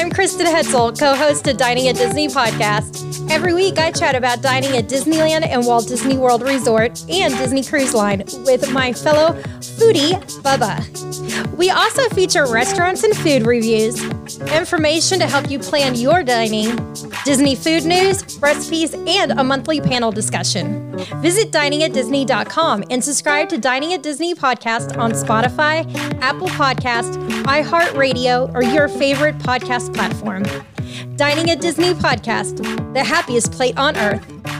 [0.00, 3.30] I'm Kristen Hoetzel, co host of Dining at Disney podcast.
[3.30, 7.62] Every week, I chat about dining at Disneyland and Walt Disney World Resort and Disney
[7.62, 11.29] Cruise Line with my fellow foodie, Bubba.
[11.60, 14.02] We also feature restaurants and food reviews,
[14.50, 16.74] information to help you plan your dining,
[17.26, 20.96] Disney food news, recipes, and a monthly panel discussion.
[21.20, 25.84] Visit diningatdisney.com and subscribe to Dining at Disney podcast on Spotify,
[26.22, 27.12] Apple Podcast,
[27.42, 30.44] iHeartRadio, or your favorite podcast platform.
[31.16, 34.59] Dining at Disney podcast, the happiest plate on earth.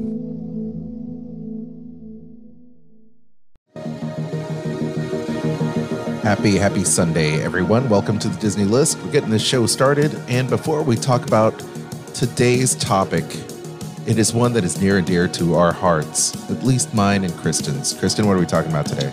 [6.23, 7.89] Happy, happy Sunday, everyone.
[7.89, 9.01] Welcome to the Disney List.
[9.01, 10.13] We're getting this show started.
[10.27, 11.57] And before we talk about
[12.13, 13.25] today's topic,
[14.05, 17.35] it is one that is near and dear to our hearts, at least mine and
[17.37, 17.95] Kristen's.
[17.95, 19.11] Kristen, what are we talking about today?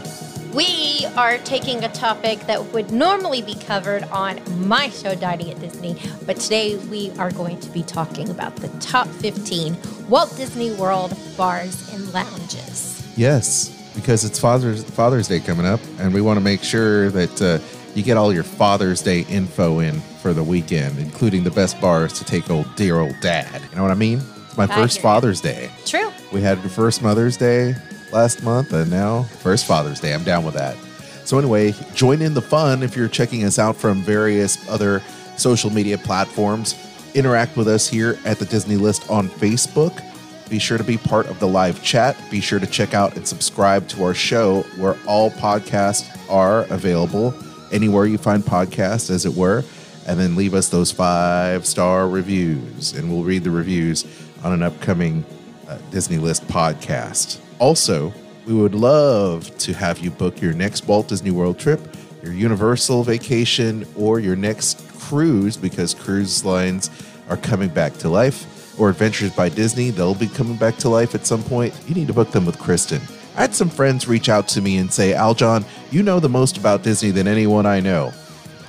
[0.52, 5.60] We are taking a topic that would normally be covered on my show, Dining at
[5.60, 5.96] Disney,
[6.26, 9.78] but today we are going to be talking about the top 15
[10.10, 13.02] Walt Disney World bars and lounges.
[13.16, 17.42] Yes, because it's Father's Father's Day coming up, and we want to make sure that
[17.42, 17.58] uh,
[17.96, 22.12] you get all your Father's Day info in for the weekend, including the best bars
[22.12, 23.60] to take old dear old dad.
[23.70, 24.20] You know what I mean?
[24.46, 25.02] It's my I first hear.
[25.02, 25.68] Father's Day.
[25.84, 26.12] True.
[26.32, 27.74] We had the first Mother's Day
[28.12, 30.14] last month, and now first Father's Day.
[30.14, 30.76] I'm down with that.
[31.24, 35.02] So anyway, join in the fun if you're checking us out from various other
[35.36, 36.76] social media platforms.
[37.14, 40.04] Interact with us here at the Disney List on Facebook.
[40.48, 42.16] Be sure to be part of the live chat.
[42.30, 47.34] Be sure to check out and subscribe to our show where all podcasts are available,
[47.70, 49.62] anywhere you find podcasts, as it were.
[50.06, 54.06] And then leave us those five star reviews, and we'll read the reviews
[54.42, 55.24] on an upcoming
[55.68, 57.38] uh, Disney List podcast.
[57.58, 58.12] Also,
[58.46, 61.80] we would love to have you book your next Walt Disney World trip,
[62.22, 66.90] your Universal vacation, or your next cruise because cruise lines
[67.28, 71.14] are coming back to life, or Adventures by Disney, they'll be coming back to life
[71.14, 71.74] at some point.
[71.86, 73.00] You need to book them with Kristen.
[73.36, 76.56] I had some friends reach out to me and say, Aljon, you know the most
[76.56, 78.12] about Disney than anyone I know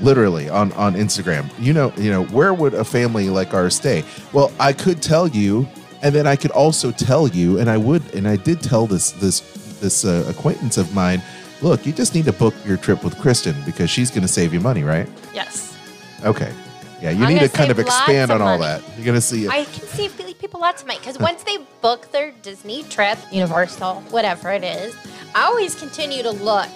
[0.01, 1.49] literally on on Instagram.
[1.59, 4.03] You know, you know, where would a family like ours stay?
[4.33, 5.67] Well, I could tell you,
[6.01, 9.11] and then I could also tell you, and I would, and I did tell this
[9.11, 9.41] this
[9.79, 11.21] this uh, acquaintance of mine.
[11.61, 14.53] Look, you just need to book your trip with Kristen because she's going to save
[14.53, 15.09] you money, right?
[15.33, 15.77] Yes.
[16.23, 16.53] Okay.
[17.01, 18.81] Yeah, you I'm need to kind of expand on all money.
[18.81, 18.97] that.
[18.97, 19.51] You're going to see it.
[19.51, 24.01] I can see people lots of money because once they book their Disney trip, Universal,
[24.09, 24.95] whatever it is,
[25.35, 26.69] I always continue to look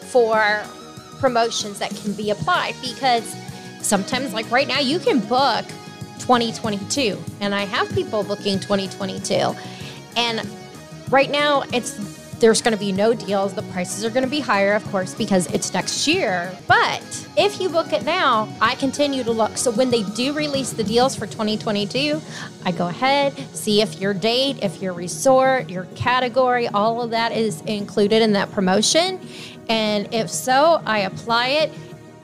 [0.00, 0.62] for
[1.18, 3.34] promotions that can be applied because
[3.80, 5.64] sometimes, like right now, you can book
[6.20, 9.54] 2022, and I have people booking 2022,
[10.16, 10.48] and
[11.10, 13.54] right now it's there's going to be no deals.
[13.54, 16.56] The prices are going to be higher, of course, because it's next year.
[16.66, 19.56] But if you book it now, I continue to look.
[19.56, 22.20] So when they do release the deals for 2022,
[22.64, 27.32] I go ahead, see if your date, if your resort, your category, all of that
[27.32, 29.20] is included in that promotion.
[29.68, 31.72] And if so, I apply it.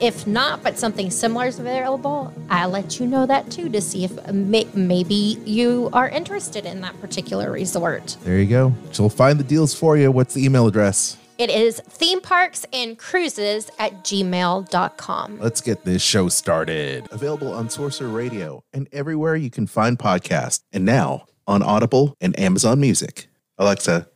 [0.01, 4.03] If not, but something similar is available, I'll let you know that too to see
[4.03, 8.17] if uh, may- maybe you are interested in that particular resort.
[8.23, 8.73] There you go.
[8.91, 10.11] She'll find the deals for you.
[10.11, 11.17] What's the email address?
[11.37, 15.39] It is theme parks and cruises at gmail.com.
[15.39, 17.07] Let's get this show started.
[17.11, 20.61] Available on Sorcerer Radio and everywhere you can find podcasts.
[20.73, 23.27] And now on Audible and Amazon Music.
[23.59, 24.07] Alexa,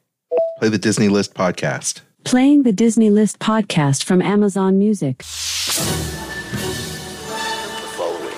[0.58, 2.02] play the Disney List podcast.
[2.24, 5.22] Playing the Disney List podcast from Amazon Music.
[5.76, 5.82] The
[7.98, 8.38] following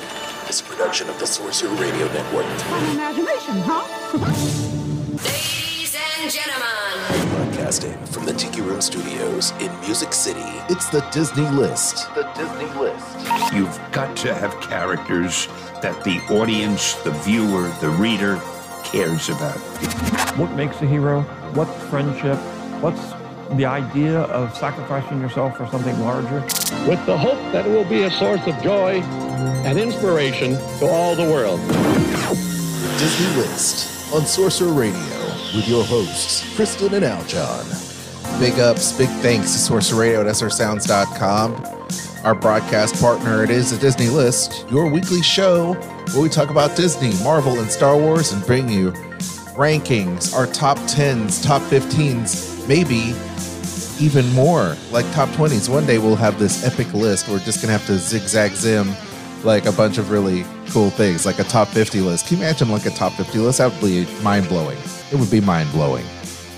[0.50, 2.46] is a production of the Sorcerer Radio Network.
[2.92, 3.86] imagination, huh?
[5.24, 10.42] Ladies and gentlemen, Broadcasting from the Tiki Room Studios in Music City.
[10.68, 12.12] It's the Disney List.
[12.16, 13.06] The Disney List.
[13.54, 15.46] You've got to have characters
[15.84, 18.42] that the audience, the viewer, the reader
[18.84, 19.60] cares about.
[20.40, 21.22] what makes a hero,
[21.54, 22.40] what's friendship,
[22.82, 23.14] what's
[23.52, 26.42] the idea of sacrificing yourself for something larger.
[26.88, 29.02] with the hope that it will be a source of joy
[29.66, 31.60] and inspiration to all the world.
[32.98, 38.40] Disney List on Sorcerer Radio with your hosts, Kristen and Aljon.
[38.40, 41.78] Big ups, big thanks to Sorcerer Radio at srsounds.com.
[42.24, 45.74] Our broadcast partner, it is the Disney List, your weekly show
[46.14, 48.92] where we talk about Disney, Marvel, and Star Wars and bring you
[49.56, 53.16] rankings, our top 10s, top 15s, maybe
[54.00, 55.70] even more, like top 20s.
[55.70, 57.28] One day we'll have this epic list.
[57.28, 58.94] We're just going to have to zigzag zim
[59.44, 62.28] like a bunch of really cool things, like a top 50 list.
[62.28, 63.58] Can you imagine like a top 50 list?
[63.60, 64.78] That would be mind blowing.
[65.12, 66.06] It would be mind blowing.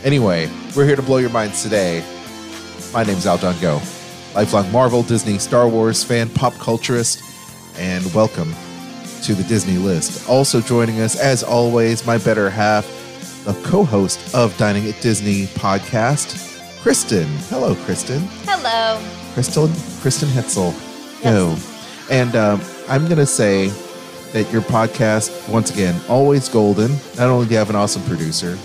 [0.04, 2.04] Anyway, we're here to blow your minds today.
[2.94, 3.76] My name name's Aljon Go,
[4.34, 7.22] lifelong Marvel, Disney, Star Wars fan, pop culturist,
[7.78, 8.54] and welcome
[9.24, 10.28] to the Disney list.
[10.28, 12.86] Also joining us, as always, my better half,
[13.54, 17.26] the co host of Dining at Disney podcast, Kristen.
[17.50, 18.22] Hello, Kristen.
[18.46, 19.02] Hello.
[19.34, 20.72] Kristen, Kristen Hoetzel.
[21.24, 21.56] Go.
[22.12, 23.70] And um, I'm going to say
[24.34, 26.92] that your podcast, once again, always golden.
[27.18, 28.56] Not only do you have an awesome producer,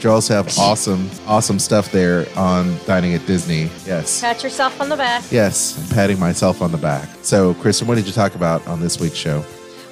[0.00, 3.70] you also have awesome, awesome stuff there on Dining at Disney.
[3.86, 4.20] Yes.
[4.20, 5.22] Pat yourself on the back.
[5.30, 7.08] Yes, I'm patting myself on the back.
[7.22, 9.44] So, Kristen, what did you talk about on this week's show?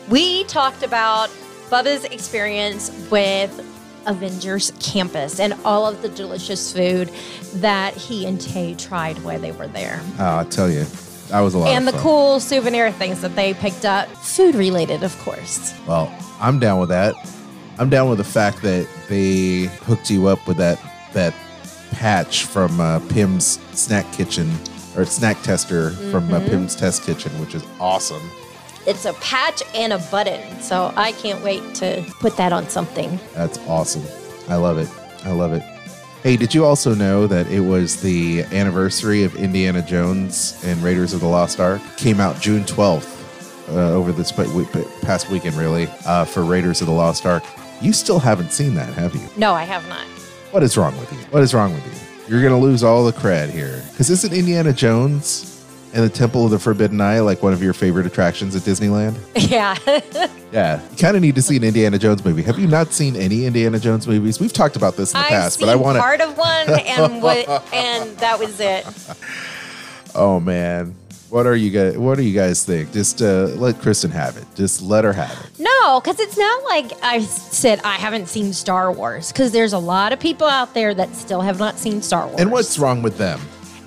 [0.08, 1.30] We talked about
[1.70, 3.71] Bubba's experience with
[4.06, 7.10] Avengers Campus and all of the delicious food
[7.54, 10.00] that he and Tay tried while they were there.
[10.18, 10.84] Oh, I tell you,
[11.28, 15.02] that was a lot and the cool souvenir things that they picked up, food related,
[15.02, 15.74] of course.
[15.86, 17.14] Well, I'm down with that.
[17.78, 20.78] I'm down with the fact that they hooked you up with that
[21.14, 21.34] that
[21.90, 24.50] patch from uh, Pym's Snack Kitchen
[24.96, 26.34] or Snack Tester from Mm-hmm.
[26.34, 28.22] uh, Pym's Test Kitchen, which is awesome.
[28.84, 33.20] It's a patch and a button, so I can't wait to put that on something.
[33.32, 34.02] That's awesome.
[34.48, 34.88] I love it.
[35.24, 35.62] I love it.
[36.24, 41.12] Hey, did you also know that it was the anniversary of Indiana Jones and Raiders
[41.12, 41.80] of the Lost Ark?
[41.96, 46.92] Came out June 12th uh, over this past weekend, really, uh, for Raiders of the
[46.92, 47.44] Lost Ark.
[47.80, 49.28] You still haven't seen that, have you?
[49.36, 50.06] No, I have not.
[50.52, 51.18] What is wrong with you?
[51.30, 52.28] What is wrong with you?
[52.28, 53.82] You're going to lose all the cred here.
[53.90, 55.51] Because isn't Indiana Jones
[55.92, 59.16] and the Temple of the Forbidden Eye like one of your favorite attractions at Disneyland?
[59.50, 59.76] Yeah.
[60.52, 60.82] Yeah.
[60.90, 62.42] You kind of need to see an Indiana Jones movie.
[62.42, 64.38] Have you not seen any Indiana Jones movies?
[64.38, 66.02] We've talked about this in the I've past, but I want to.
[66.02, 68.84] part of one and what, and that was it.
[70.14, 70.94] Oh, man.
[71.30, 71.96] What are you guys?
[71.96, 72.92] What do you guys think?
[72.92, 74.44] Just uh, let Kristen have it.
[74.54, 75.58] Just let her have it.
[75.58, 79.32] No, because it's not like I said I haven't seen Star Wars.
[79.32, 82.38] Because there's a lot of people out there that still have not seen Star Wars.
[82.38, 83.40] And what's wrong with them?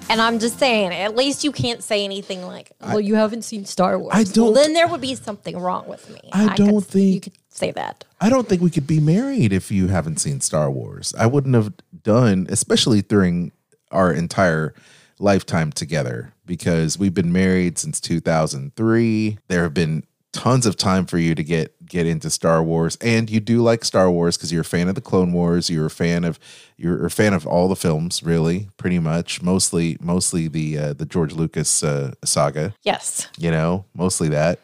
[0.09, 3.65] And I'm just saying, at least you can't say anything like, "Well, you haven't seen
[3.65, 6.19] Star Wars." I don't- then there would be something wrong with me.
[6.31, 8.05] I could- don't think- you could say that.
[8.21, 11.13] I don't think we could be married if you haven't seen Star Wars.
[11.17, 13.51] I wouldn't have done, especially during
[13.91, 14.73] our entire
[15.19, 19.39] lifetime together, because we've been married since 2003.
[19.47, 23.29] There have been tons of time for you to get get into Star Wars, and
[23.29, 25.69] you do like Star Wars because you're a fan of the Clone Wars.
[25.69, 26.39] You're a fan of
[26.77, 29.41] you're a fan of all the films, really, pretty much.
[29.41, 33.27] Mostly, mostly the uh, the George Lucas uh, saga Yes.
[33.37, 34.59] you know, mostly that.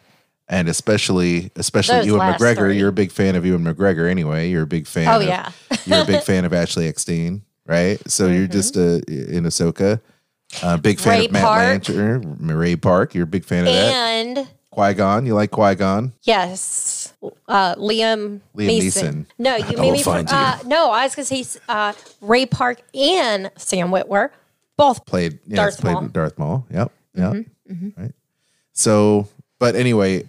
[0.49, 2.55] And especially especially Those Ewan McGregor.
[2.57, 2.77] three.
[2.77, 4.49] You're a big fan of Ewan McGregor anyway.
[4.49, 5.49] You're a big fan Oh, of, yeah.
[5.85, 7.97] you're a big fan of Ashley Eckstein, right?
[8.11, 10.01] So you're just uh, in Ahsoka.
[10.61, 11.19] Uh, big fan Mm-hmm.
[11.21, 11.83] Ray of Matt Park.
[11.83, 13.15] Lanter, Ray Park.
[13.15, 13.93] You're a big fan of that.
[13.95, 15.25] And Qui Gon.
[15.25, 16.13] You like Qui Gon?
[16.23, 17.13] yes,
[17.47, 18.81] uh, Liam, Liam Neeson.
[18.81, 19.25] Neeson.
[19.37, 20.03] No, you I made me.
[20.03, 20.35] find you.
[20.35, 24.29] uh, no, I was gonna say uh, Ray Park and Sam Witwer
[24.77, 26.01] both Played yeah, Darth played Maul.
[26.03, 26.65] Mm-hmm, Darth Maul.
[26.71, 26.91] Yep.
[27.15, 27.45] Yep.
[27.97, 28.11] Right.
[28.73, 29.27] So,
[29.59, 30.23] but anyway,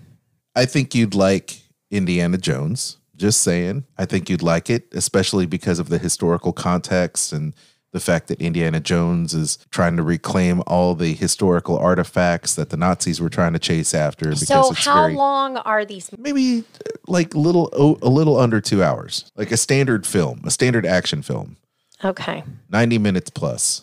[0.55, 2.99] I think you'd like Indiana Jones.
[3.17, 3.85] Just saying.
[3.97, 7.55] I think you'd like it, especially because of the historical context and
[7.93, 12.77] the fact that Indiana Jones is trying to reclaim all the historical artifacts that the
[12.77, 14.31] Nazis were trying to chase after.
[14.31, 16.11] Because So how very, long are these?
[16.19, 16.65] maybe
[17.07, 17.69] like little
[18.03, 21.57] a little under two hours, like a standard film, a standard action film,
[22.05, 22.43] Okay.
[22.71, 23.83] ninety minutes plus,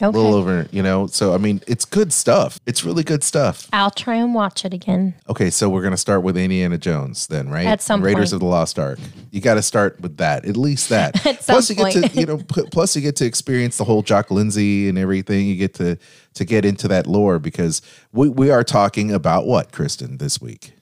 [0.00, 0.66] a little over.
[0.70, 2.60] You know, so I mean, it's good stuff.
[2.66, 3.68] It's really good stuff.
[3.72, 5.14] I'll try and watch it again.
[5.28, 7.66] Okay, so we're gonna start with Indiana Jones then, right?
[7.66, 8.34] At some Raiders point.
[8.34, 8.98] of the Lost Ark.
[9.30, 11.24] You got to start with that, at least that.
[11.26, 12.12] At some plus, you get point.
[12.12, 15.46] to you know, pl- plus you get to experience the whole Jock Lindsay and everything.
[15.46, 15.96] You get to
[16.34, 20.72] to get into that lore because we we are talking about what, Kristen, this week.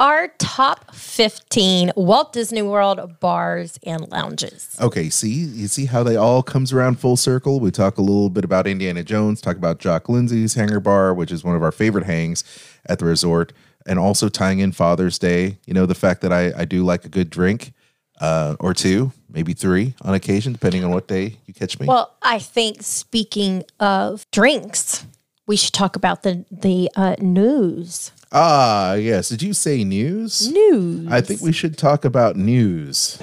[0.00, 4.76] Our top 15 Walt Disney World bars and lounges.
[4.80, 7.60] Okay, see, you see how they all comes around full circle.
[7.60, 11.30] We talk a little bit about Indiana Jones, talk about Jock Lindsay's Hangar Bar, which
[11.30, 12.42] is one of our favorite hangs
[12.86, 13.52] at the resort,
[13.86, 15.58] and also tying in Father's Day.
[15.66, 17.72] You know, the fact that I, I do like a good drink
[18.20, 21.86] uh, or two, maybe three on occasion, depending on what day you catch me.
[21.86, 25.06] Well, I think speaking of drinks,
[25.46, 28.12] we should talk about the the uh, news.
[28.32, 29.28] Ah, yes.
[29.28, 30.50] Did you say news?
[30.50, 31.06] News.
[31.10, 33.18] I think we should talk about news.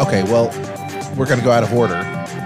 [0.00, 0.46] Okay, well,
[1.16, 1.94] we're going to go out of order.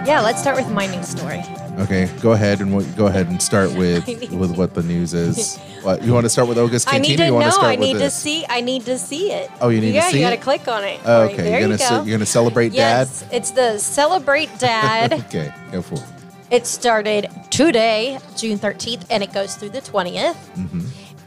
[0.07, 1.43] Yeah, let's start with my news story.
[1.79, 5.57] Okay, go ahead and w- go ahead and start with with what the news is.
[5.83, 7.09] What you want to start with Oga's I Cantina?
[7.11, 7.57] need to you know.
[7.61, 8.15] I need to this?
[8.15, 8.45] see.
[8.49, 9.51] I need to see it.
[9.61, 10.19] Oh, you need to see.
[10.21, 10.99] yeah, you got to click on it.
[11.05, 12.03] Right, okay, there you're gonna you go.
[12.03, 12.77] ce- you're gonna celebrate dad.
[13.09, 15.11] yes, it's the Celebrate Dad.
[15.11, 15.21] Dad.
[15.27, 16.18] okay, go for it.
[16.51, 20.35] It started today, June 13th, and it goes through the 20th.
[20.35, 20.81] Mm-hmm.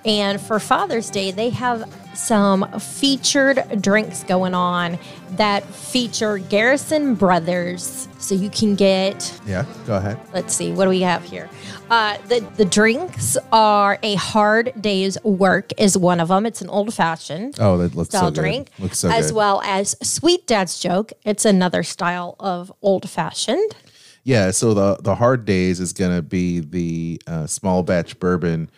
[0.04, 4.98] And for Father's Day, they have some featured drinks going on
[5.34, 8.08] that feature Garrison Brothers.
[8.18, 10.20] So you can get Yeah, go ahead.
[10.34, 11.50] let's see, what do we have here?
[11.90, 16.46] Uh, the the drinks are a hard day's work is one of them.
[16.48, 18.42] It's an old fashioned Oh, that looks style so good.
[18.42, 19.36] drink, Looks so as good.
[19.38, 21.14] well as Sweet Dad's joke.
[21.26, 23.76] It's another style of old fashioned.
[24.24, 28.70] Yeah, so the the hard days is gonna be the uh, small batch bourbon,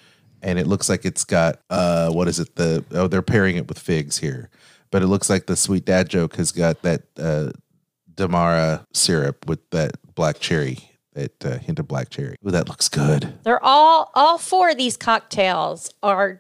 [0.42, 2.56] and it looks like it's got uh, what is it?
[2.56, 4.50] The oh, they're pairing it with figs here,
[4.92, 7.52] but it looks like the sweet dad joke has got that uh,
[8.16, 10.78] Demerara syrup with that black cherry,
[11.14, 12.38] that uh, hint of black cherry.
[12.48, 13.34] Ooh, that looks good.
[13.44, 16.40] They're all all four of these cocktails are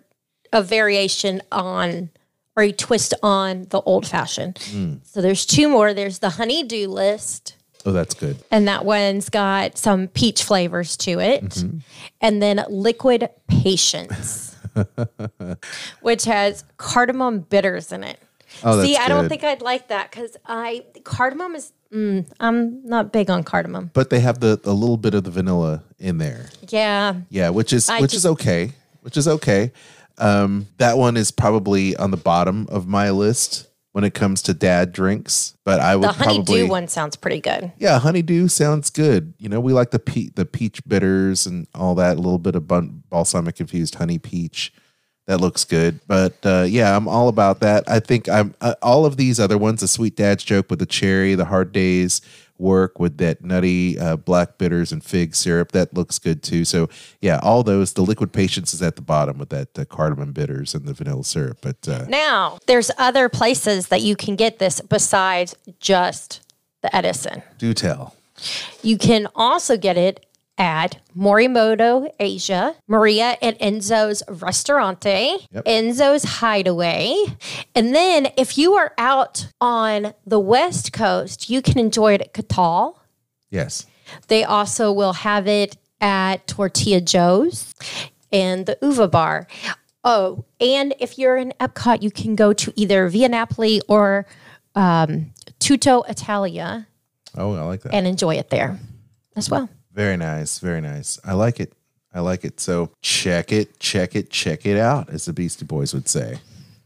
[0.53, 2.09] a variation on
[2.55, 4.59] or a twist on the old fashioned.
[4.69, 4.95] Hmm.
[5.03, 5.93] So there's two more.
[5.93, 7.57] There's the honeydew list.
[7.85, 8.37] Oh, that's good.
[8.51, 11.43] and that one's got some peach flavors to it.
[11.43, 11.77] Mm-hmm.
[12.21, 14.55] And then Liquid Patience,
[16.01, 18.19] which has cardamom bitters in it.
[18.63, 22.85] Oh, that's See, I don't think I'd like that because I cardamom is mm, I'm
[22.87, 23.89] not big on cardamom.
[23.93, 26.49] But they have the a little bit of the vanilla in there.
[26.69, 28.71] Yeah, Yeah, which is I which just- is okay.
[29.01, 29.71] Which is okay.
[30.19, 34.53] Um, that one is probably on the bottom of my list when it comes to
[34.53, 35.55] dad drinks.
[35.63, 37.71] But I would the honeydew probably one sounds pretty good.
[37.77, 39.33] yeah, honeydew sounds good.
[39.37, 42.17] You know, we like the pe- the peach bitters and all that.
[42.17, 44.73] A little bit of bun- balsamic infused honey peach.
[45.25, 46.01] That looks good.
[46.05, 47.85] But uh, yeah, I'm all about that.
[47.87, 49.79] I think I'm uh, all of these other ones.
[49.79, 52.19] The sweet dad's joke with the cherry, the hard days
[52.57, 55.71] work with that nutty uh, black bitters and fig syrup.
[55.71, 56.65] That looks good too.
[56.65, 56.89] So
[57.21, 57.93] yeah, all those.
[57.93, 61.23] The liquid patience is at the bottom with that uh, cardamom bitters and the vanilla
[61.23, 61.59] syrup.
[61.61, 66.41] But uh, Now, there's other places that you can get this besides just
[66.81, 67.41] the Edison.
[67.57, 68.15] do tell.
[68.81, 70.25] You can also get it
[70.57, 75.65] at Morimoto Asia, Maria and Enzo's Restaurante, Yep.
[75.65, 77.15] Enzo's Hideaway.
[77.75, 82.33] And then if you are out on the West Coast, you can enjoy it at
[82.33, 83.01] Catal.
[83.49, 83.85] Yes.
[84.27, 87.73] They also will have it at Tortilla Joe's
[88.31, 89.47] and the Uva Bar.
[90.03, 94.25] Oh, and if you're in Epcot, you can go to either Via Napoli or
[94.75, 96.87] um, Tutto Italia
[97.37, 97.93] Oh, I like that.
[97.93, 98.77] and enjoy it there
[99.35, 99.69] as well.
[99.93, 101.19] Very nice, very nice.
[101.23, 101.73] I like it.
[102.13, 102.59] I like it.
[102.59, 106.39] So check it, check it, check it out, as the Beastie Boys would say.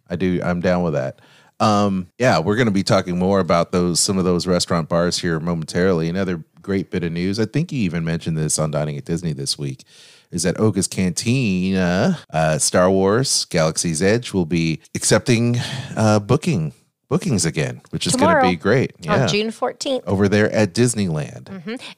[0.09, 0.39] I do.
[0.43, 1.19] I'm down with that.
[1.59, 5.19] Um, yeah, we're going to be talking more about those some of those restaurant bars
[5.19, 6.07] here momentarily.
[6.07, 7.39] Another great bit of news.
[7.39, 9.83] I think you even mentioned this on Dining at Disney this week.
[10.29, 15.55] Is that Oga's Cantina, uh, Star Wars Galaxy's Edge will be accepting
[15.95, 16.73] uh, booking
[17.09, 18.93] bookings again, which is going to be great.
[18.99, 20.03] Yeah, on June 14th.
[20.05, 21.49] over there at Disneyland.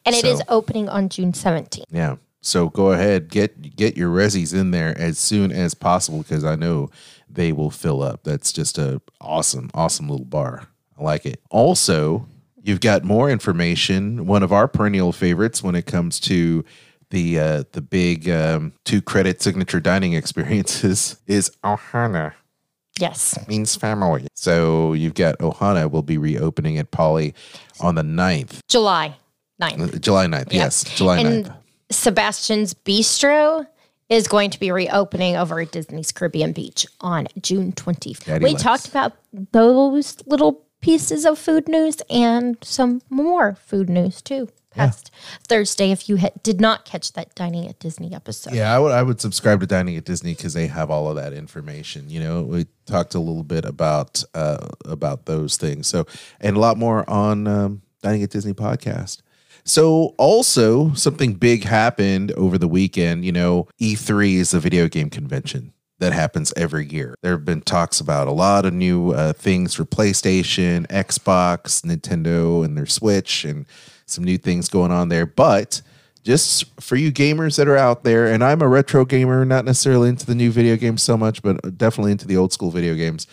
[0.06, 1.84] And it is So- opening on June 17th.
[1.92, 2.18] Yeah.
[2.42, 6.56] So go ahead, get get your resis in there as soon as possible because I
[6.56, 6.90] know
[7.30, 8.24] they will fill up.
[8.24, 10.70] That's just a awesome, awesome little bar.
[10.98, 11.42] I like it.
[11.50, 12.28] Also,
[12.64, 14.26] you've got more information.
[14.26, 16.64] One of our perennial favorites when it comes to
[17.10, 22.34] the uh, the big um, two credit signature dining experiences is Ohana.
[23.00, 23.38] Yes.
[23.48, 24.28] means family.
[24.36, 27.34] So you've got Ohana will be reopening at Poly
[27.80, 29.16] on the 9th, July
[29.62, 29.96] 9th.
[29.96, 30.52] uh, July 9th.
[30.52, 30.64] Yeah.
[30.64, 31.56] Yes, July and 9th.
[31.92, 33.66] Sebastian's Bistro
[34.10, 38.26] is going to be reopening over at Disney's Caribbean Beach on June 20th.
[38.26, 38.64] Daddy we likes.
[38.64, 39.14] talked about
[39.52, 44.50] those little pieces of food news and some more food news too.
[44.80, 45.12] Past
[45.48, 48.54] Thursday, if you ha- did not catch that Dining at Disney episode.
[48.54, 51.16] Yeah, I would I would subscribe to Dining at Disney because they have all of
[51.16, 52.10] that information.
[52.10, 55.88] You know, we talked a little bit about uh, about those things.
[55.88, 56.06] So,
[56.40, 59.22] and a lot more on um, Dining at Disney podcast.
[59.66, 63.26] So, also something big happened over the weekend.
[63.26, 67.16] You know, E3 is a video game convention that happens every year.
[67.22, 72.64] There have been talks about a lot of new uh, things for PlayStation, Xbox, Nintendo,
[72.66, 73.66] and their Switch, and
[74.10, 75.26] some new things going on there.
[75.26, 75.82] But
[76.24, 80.10] just for you gamers that are out there, and I'm a retro gamer, not necessarily
[80.10, 83.28] into the new video games so much, but definitely into the old school video games.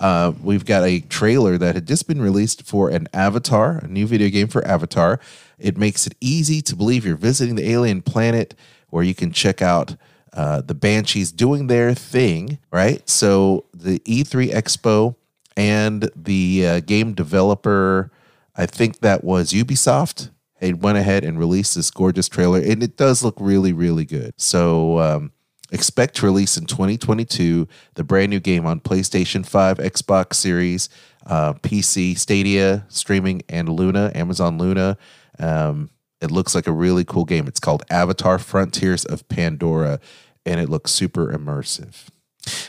[0.00, 4.06] Uh, we've got a trailer that had just been released for an Avatar, a new
[4.06, 5.20] video game for Avatar.
[5.58, 8.54] It makes it easy to believe you're visiting the alien planet
[8.90, 9.96] where you can check out
[10.32, 13.08] uh, the Banshees doing their thing, right?
[13.08, 15.14] So the E3 Expo
[15.56, 18.10] and the uh, game developer,
[18.54, 20.30] I think that was Ubisoft,
[20.62, 24.32] they went ahead and released this gorgeous trailer, and it does look really, really good.
[24.36, 25.32] So um,
[25.72, 30.88] expect to release in 2022 the brand new game on PlayStation 5, Xbox Series,
[31.26, 34.96] uh, PC, Stadia, streaming, and Luna, Amazon Luna.
[35.40, 35.90] Um,
[36.20, 37.48] it looks like a really cool game.
[37.48, 39.98] It's called Avatar Frontiers of Pandora,
[40.46, 42.04] and it looks super immersive.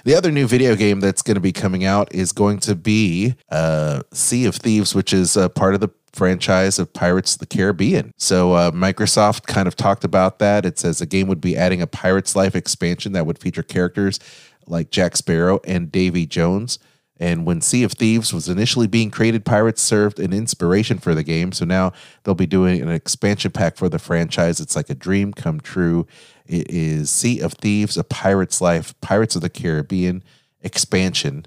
[0.04, 3.36] The other new video game that's going to be coming out is going to be
[3.50, 7.46] uh, Sea of Thieves, which is uh, part of the franchise of Pirates of the
[7.48, 8.14] Caribbean.
[8.18, 10.66] So uh, Microsoft kind of talked about that.
[10.66, 14.20] It says the game would be adding a Pirates Life expansion that would feature characters
[14.68, 16.80] like Jack Sparrow and Davy Jones.
[17.20, 21.24] And when Sea of Thieves was initially being created, Pirates served an inspiration for the
[21.24, 21.52] game.
[21.52, 21.94] So now
[22.24, 24.60] they'll be doing an expansion pack for the franchise.
[24.60, 26.08] It's like a dream come true.
[26.46, 30.24] It is Sea of Thieves, A Pirate's Life, Pirates of the Caribbean
[30.62, 31.46] expansion.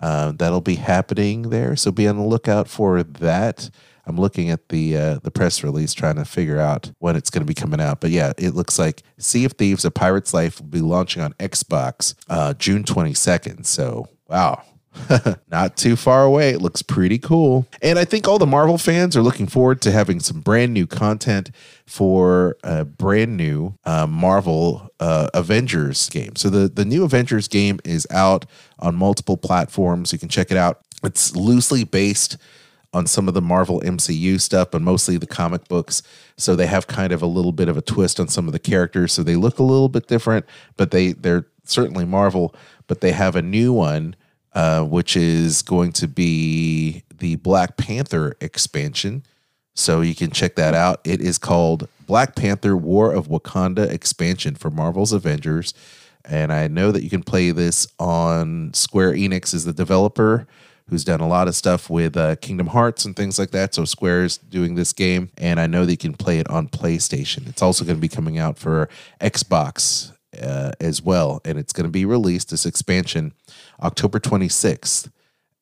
[0.00, 1.74] Uh, that'll be happening there.
[1.74, 3.70] So be on the lookout for that.
[4.06, 7.42] I'm looking at the uh, the press release, trying to figure out when it's going
[7.42, 8.00] to be coming out.
[8.00, 11.34] But yeah, it looks like Sea of Thieves: A Pirate's Life will be launching on
[11.34, 13.66] Xbox uh, June 22nd.
[13.66, 14.62] So wow,
[15.50, 16.50] not too far away.
[16.50, 17.66] It looks pretty cool.
[17.82, 20.86] And I think all the Marvel fans are looking forward to having some brand new
[20.86, 21.50] content
[21.86, 26.36] for a brand new uh, Marvel uh, Avengers game.
[26.36, 28.46] So the, the new Avengers game is out
[28.78, 30.12] on multiple platforms.
[30.12, 30.80] You can check it out.
[31.02, 32.36] It's loosely based
[32.92, 36.02] on some of the Marvel MCU stuff, but mostly the comic books.
[36.36, 38.58] So they have kind of a little bit of a twist on some of the
[38.58, 39.12] characters.
[39.12, 42.54] So they look a little bit different, but they they're certainly Marvel.
[42.86, 44.16] But they have a new one,
[44.58, 49.22] uh, which is going to be the Black Panther expansion.
[49.76, 51.00] So you can check that out.
[51.04, 55.74] It is called Black Panther War of Wakanda expansion for Marvel's Avengers.
[56.24, 60.48] And I know that you can play this on Square Enix is the developer
[60.88, 63.74] who's done a lot of stuff with uh, Kingdom Hearts and things like that.
[63.74, 67.46] So Square's doing this game, and I know you can play it on PlayStation.
[67.46, 68.88] It's also going to be coming out for
[69.20, 73.32] Xbox uh, as well, and it's going to be released this expansion
[73.82, 75.10] October 26th.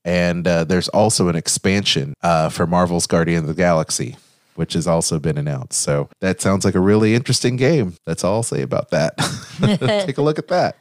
[0.04, 4.16] And uh, there's also an expansion uh, for Marvel's Guardian of the Galaxy,
[4.54, 5.80] which has also been announced.
[5.80, 7.96] So that sounds like a really interesting game.
[8.06, 9.16] That's all I'll say about that.
[10.06, 10.76] Take a look at that.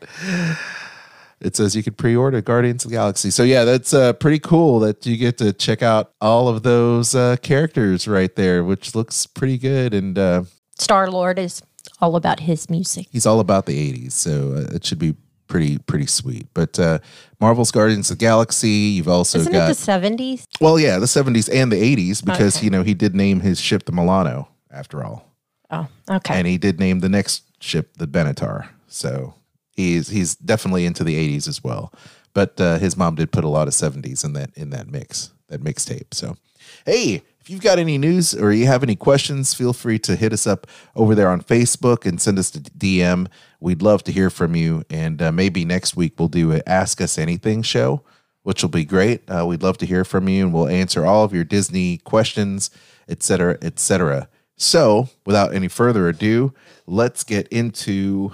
[1.41, 3.29] It says you can pre-order Guardians of the Galaxy.
[3.31, 7.13] So yeah, that's uh, pretty cool that you get to check out all of those
[7.15, 9.93] uh, characters right there, which looks pretty good.
[9.93, 10.43] And uh,
[10.77, 11.61] Star Lord is
[12.05, 13.07] all about his music.
[13.11, 15.15] he's all about the 80s, so uh, it should be
[15.47, 16.47] pretty pretty sweet.
[16.53, 16.99] But uh,
[17.39, 20.45] Marvel's Guardians of the Galaxy, you've also Isn't got it the seventies?
[20.61, 22.65] well, yeah, the 70s and the 80s because Okay.
[22.65, 25.31] you know he did name his ship the Milano after all.
[25.71, 26.35] Oh, okay.
[26.37, 28.69] and he did name the next ship the Benatar.
[28.87, 29.33] So
[29.71, 31.91] he's he's definitely into the 80s as well.
[32.33, 35.31] But uh, his mom did put a lot of 70s in that in that mix,
[35.47, 36.13] that mixtape.
[36.13, 36.37] So
[36.85, 40.33] hey, if you've got any news or you have any questions, feel free to hit
[40.33, 43.27] us up over there on Facebook and send us a DM.
[43.59, 44.83] We'd love to hear from you.
[44.89, 48.01] And uh, maybe next week we'll do a Ask Us Anything show,
[48.41, 49.29] which will be great.
[49.29, 52.71] Uh, we'd love to hear from you, and we'll answer all of your Disney questions,
[53.07, 54.27] et cetera, et cetera.
[54.57, 56.51] So, without any further ado,
[56.87, 58.31] let's get into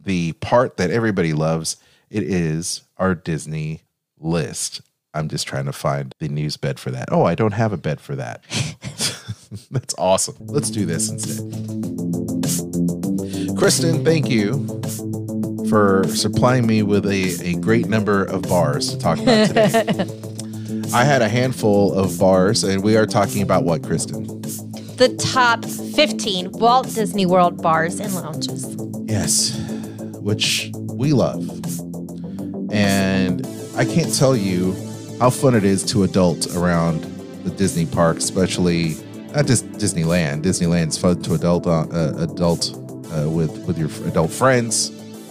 [0.00, 1.78] the part that everybody loves.
[2.10, 3.82] It is our Disney
[4.20, 4.82] list.
[5.14, 7.08] I'm just trying to find the news bed for that.
[7.12, 8.42] Oh, I don't have a bed for that.
[9.70, 10.36] That's awesome.
[10.40, 11.44] Let's do this instead.
[13.58, 14.66] Kristen, thank you
[15.68, 19.70] for supplying me with a, a great number of bars to talk about today.
[20.94, 24.24] I had a handful of bars, and we are talking about what, Kristen?
[24.96, 28.76] The top 15 Walt Disney World bars and lounges.
[29.06, 29.56] Yes,
[30.20, 31.48] which we love.
[32.72, 33.46] And
[33.76, 34.72] I can't tell you
[35.22, 37.04] how fun it is to adult around
[37.44, 38.96] the Disney park, especially
[39.32, 40.42] not just Disneyland.
[40.42, 42.74] Disneyland's fun to adult uh, uh, adult
[43.14, 44.88] uh, with with your adult friends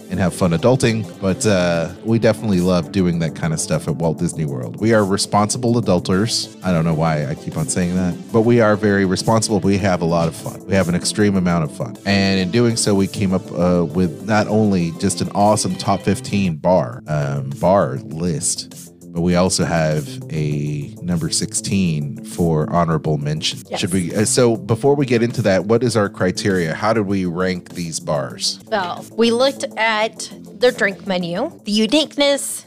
[0.08, 1.04] and have fun adulting.
[1.20, 4.80] But uh, we definitely love doing that kind of stuff at Walt Disney World.
[4.80, 6.58] We are responsible adulters.
[6.64, 9.60] I don't know why I keep on saying that, but we are very responsible.
[9.60, 10.64] We have a lot of fun.
[10.64, 13.84] We have an extreme amount of fun, and in doing so, we came up uh,
[13.84, 19.64] with not only just an awesome top 15 bar um, bar list but we also
[19.64, 23.60] have a number 16 for honorable mention.
[23.68, 23.80] Yes.
[23.80, 26.74] Should we uh, so before we get into that, what is our criteria?
[26.74, 28.58] How did we rank these bars?
[28.66, 32.66] Well, we looked at their drink menu, the uniqueness,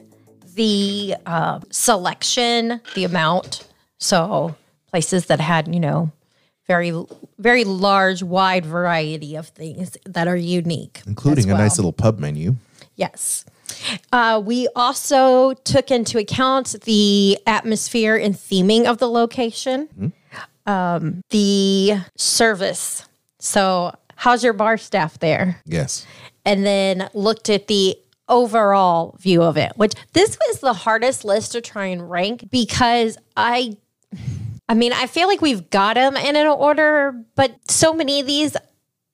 [0.55, 3.67] the uh, selection, the amount.
[3.99, 4.55] So
[4.87, 6.11] places that had, you know,
[6.67, 6.91] very,
[7.37, 12.19] very large, wide variety of things that are unique, Including as a nice little pub
[12.19, 12.55] menu.
[12.95, 13.45] Yes.
[14.11, 20.13] Uh, we also took into account the atmosphere and theming of the location,
[20.65, 23.05] um, the service.
[23.39, 25.61] So, how's your bar staff there?
[25.65, 26.05] Yes.
[26.45, 31.51] And then looked at the overall view of it, which this was the hardest list
[31.53, 33.77] to try and rank because I.
[34.67, 38.25] I mean, I feel like we've got them in an order, but so many of
[38.25, 38.57] these,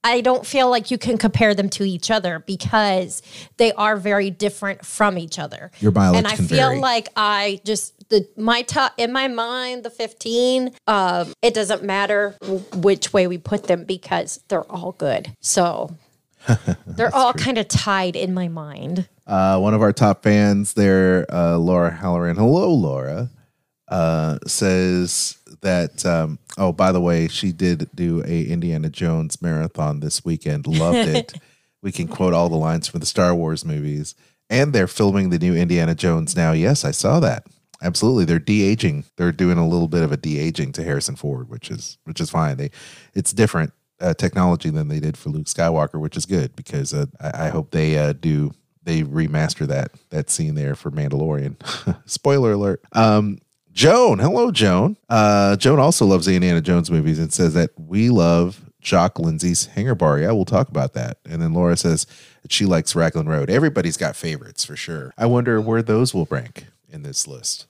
[0.04, 3.22] I don't feel like you can compare them to each other because
[3.58, 5.72] they are very different from each other.
[5.80, 6.80] Your mileage and I can feel vary.
[6.80, 12.36] like I just the my top in my mind the 15 um it doesn't matter
[12.74, 15.32] which way we put them because they're all good.
[15.40, 15.96] So
[16.88, 19.08] they're all kind of tied in my mind.
[19.28, 22.36] Uh, one of our top fans there, uh, Laura Halloran.
[22.36, 23.30] Hello, Laura.
[23.88, 26.06] Uh, says that.
[26.06, 30.68] Um, oh, by the way, she did do a Indiana Jones marathon this weekend.
[30.68, 31.34] Loved it.
[31.82, 34.16] we can quote all the lines from the Star Wars movies,
[34.50, 36.52] and they're filming the new Indiana Jones now.
[36.52, 37.48] Yes, I saw that.
[37.82, 39.06] Absolutely, they're de aging.
[39.18, 42.22] They're doing a little bit of a de aging to Harrison Ford, which is which
[42.22, 42.58] is fine.
[42.58, 42.70] They,
[43.14, 47.06] it's different uh, technology than they did for Luke Skywalker, which is good because uh,
[47.20, 51.56] I, I hope they uh, do they remaster that that scene there for Mandalorian.
[52.10, 52.84] Spoiler alert.
[52.94, 53.40] Um,
[53.74, 54.98] Joan, hello, Joan.
[55.10, 59.68] Uh, Joan also loves the Indiana Jones movies and says that we love Jock Lindsay's
[59.68, 60.20] Hangar Bar.
[60.20, 61.18] Yeah, we'll talk about that.
[61.26, 62.06] And then Laura says
[62.42, 63.50] that she likes Raglan Road.
[63.50, 65.14] Everybody's got favorites for sure.
[65.18, 67.68] I wonder where those will rank in this list.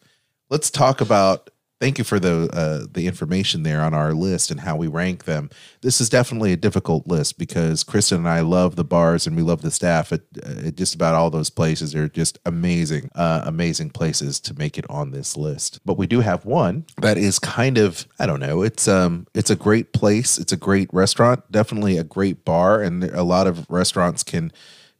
[0.50, 1.50] Let's talk about.
[1.82, 5.26] Thank you for the uh, the information there on our list and how we rank
[5.26, 5.50] them.
[5.82, 9.42] This is definitely a difficult list because Kristen and I love the bars and we
[9.42, 11.94] love the staff at, uh, at just about all those places.
[11.94, 15.80] They're just amazing, uh, amazing places to make it on this list.
[15.84, 18.62] But we do have one that is kind of I don't know.
[18.62, 20.38] It's um it's a great place.
[20.38, 21.52] It's a great restaurant.
[21.52, 24.52] Definitely a great bar, and a lot of restaurants can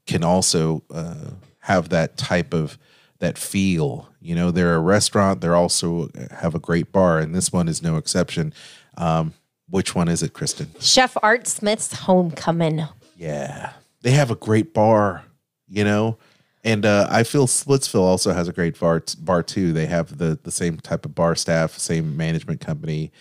[0.08, 2.80] can also uh, have that type of
[3.20, 4.11] that feel.
[4.22, 5.42] You know, they're a restaurant.
[5.42, 8.54] They're also have a great bar, and this one is no exception.
[8.96, 9.34] Um,
[9.70, 10.70] which one is it, Kristen?
[10.80, 12.84] Chef Art Smith's Homecoming.
[13.18, 15.24] Yeah, they have a great bar.
[15.68, 16.18] You know,
[16.64, 19.74] and uh, I feel Splitsville also has a great bar bar too.
[19.74, 23.12] They have the the same type of bar staff, same management company.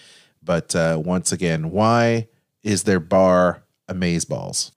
[0.43, 2.29] But uh, once again, why
[2.63, 4.73] is their bar Amazeballs?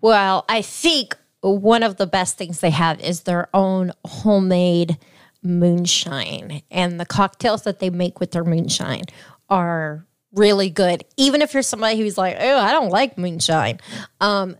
[0.00, 4.98] Well, I think one of the best things they have is their own homemade
[5.44, 6.62] moonshine.
[6.70, 9.04] And the cocktails that they make with their moonshine
[9.48, 11.04] are really good.
[11.16, 13.78] Even if you're somebody who's like, oh, I don't like moonshine.
[14.20, 14.56] Um,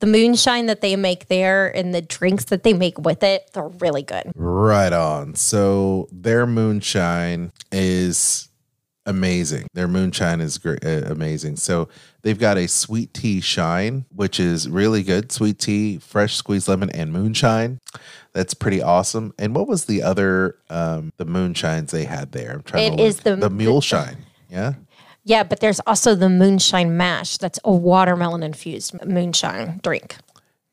[0.00, 3.68] the moonshine that they make there and the drinks that they make with it, they're
[3.68, 4.32] really good.
[4.34, 5.34] Right on.
[5.34, 8.48] So their moonshine is
[9.06, 9.68] amazing.
[9.72, 11.56] Their moonshine is great, uh, amazing.
[11.56, 11.88] So
[12.24, 15.30] they've got a sweet tea shine, which is really good.
[15.30, 17.78] Sweet tea, fresh squeezed lemon, and moonshine.
[18.32, 19.32] That's pretty awesome.
[19.38, 22.50] And what was the other um the moonshines they had there?
[22.52, 24.16] I'm trying It to is the- the mule shine.
[24.50, 24.74] Yeah.
[25.26, 27.38] Yeah, but there's also the moonshine mash.
[27.38, 30.16] That's a watermelon infused moonshine drink.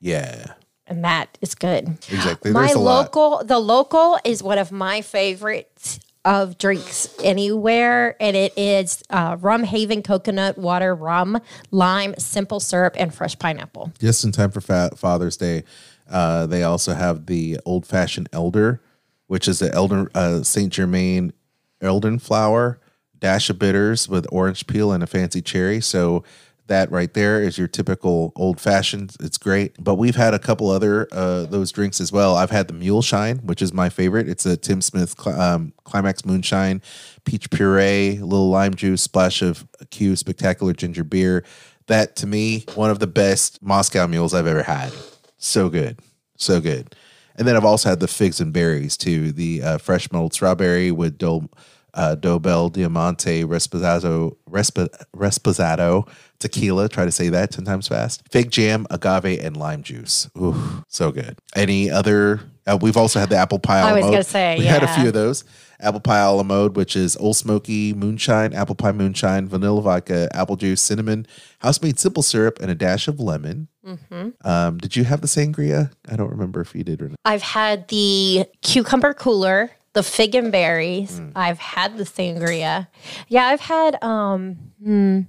[0.00, 0.54] Yeah.
[0.86, 1.88] And that is good.
[2.10, 2.50] Exactly.
[2.50, 3.04] my There's lot.
[3.04, 9.36] local the local is one of my favorites of drinks anywhere and it is uh,
[9.40, 11.40] rum haven coconut water rum
[11.72, 15.64] lime simple syrup and fresh pineapple just in time for fa- Father's Day.
[16.08, 18.80] Uh, they also have the old fashioned elder,
[19.26, 21.32] which is the elder uh, Saint Germain
[21.80, 22.78] elden flower,
[23.18, 25.80] dash of bitters with orange peel and a fancy cherry.
[25.80, 26.22] So
[26.68, 29.16] That right there is your typical old fashioned.
[29.20, 29.74] It's great.
[29.82, 32.36] But we've had a couple other uh, those drinks as well.
[32.36, 34.28] I've had the Mule Shine, which is my favorite.
[34.28, 36.80] It's a Tim Smith cl- um, Climax Moonshine,
[37.24, 41.44] peach puree, little lime juice, splash of Q Spectacular Ginger Beer.
[41.88, 44.92] That to me, one of the best Moscow mules I've ever had.
[45.38, 45.98] So good.
[46.36, 46.94] So good.
[47.36, 49.32] And then I've also had the figs and berries too.
[49.32, 51.48] The uh, fresh mulled strawberry with do,
[51.94, 56.88] uh, Dobel Diamante Resposado, Resp- Resposado tequila.
[56.88, 58.22] Try to say that 10 times fast.
[58.30, 60.28] Fig jam, agave, and lime juice.
[60.38, 61.38] Ooh, so good.
[61.54, 62.40] Any other?
[62.66, 63.80] Uh, we've also had the apple pie.
[63.80, 65.44] I was gonna say, we had a few of those.
[65.80, 70.28] Apple pie a la mode, which is Ole Smoky moonshine, apple pie moonshine, vanilla vodka,
[70.32, 71.26] apple juice, cinnamon,
[71.58, 73.66] house made simple syrup, and a dash of lemon.
[73.84, 74.28] Mm-hmm.
[74.48, 75.90] Um, did you have the sangria?
[76.08, 77.18] I don't remember if you did or not.
[77.24, 81.20] I've had the cucumber cooler, the fig and berries.
[81.20, 81.32] Mm.
[81.36, 82.88] I've had the sangria.
[83.28, 84.02] Yeah, I've had.
[84.02, 85.20] Um, hmm,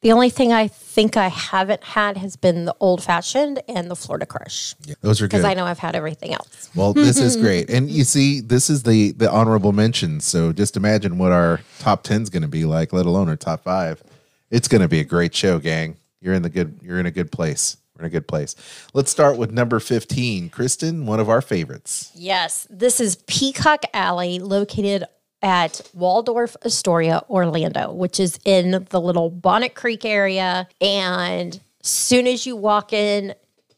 [0.00, 3.96] the only thing I think I haven't had has been the old fashioned and the
[3.96, 4.74] Florida Crush.
[5.02, 5.44] Those are Because.
[5.44, 6.70] I know I've had everything else.
[6.74, 7.68] Well, this is great.
[7.68, 10.24] And you see, this is the the honorable mentions.
[10.24, 13.36] So just imagine what our top 10 is going to be like, let alone our
[13.36, 14.02] top 5.
[14.50, 15.96] It's going to be a great show, gang.
[16.20, 17.76] You're in the good you're in a good place.
[17.96, 18.54] We're in a good place.
[18.92, 20.50] Let's start with number 15.
[20.50, 22.12] Kristen, one of our favorites.
[22.14, 25.04] Yes, this is Peacock Alley, located
[25.40, 30.68] at Waldorf Astoria, Orlando, which is in the little Bonnet Creek area.
[30.80, 33.34] And soon as you walk in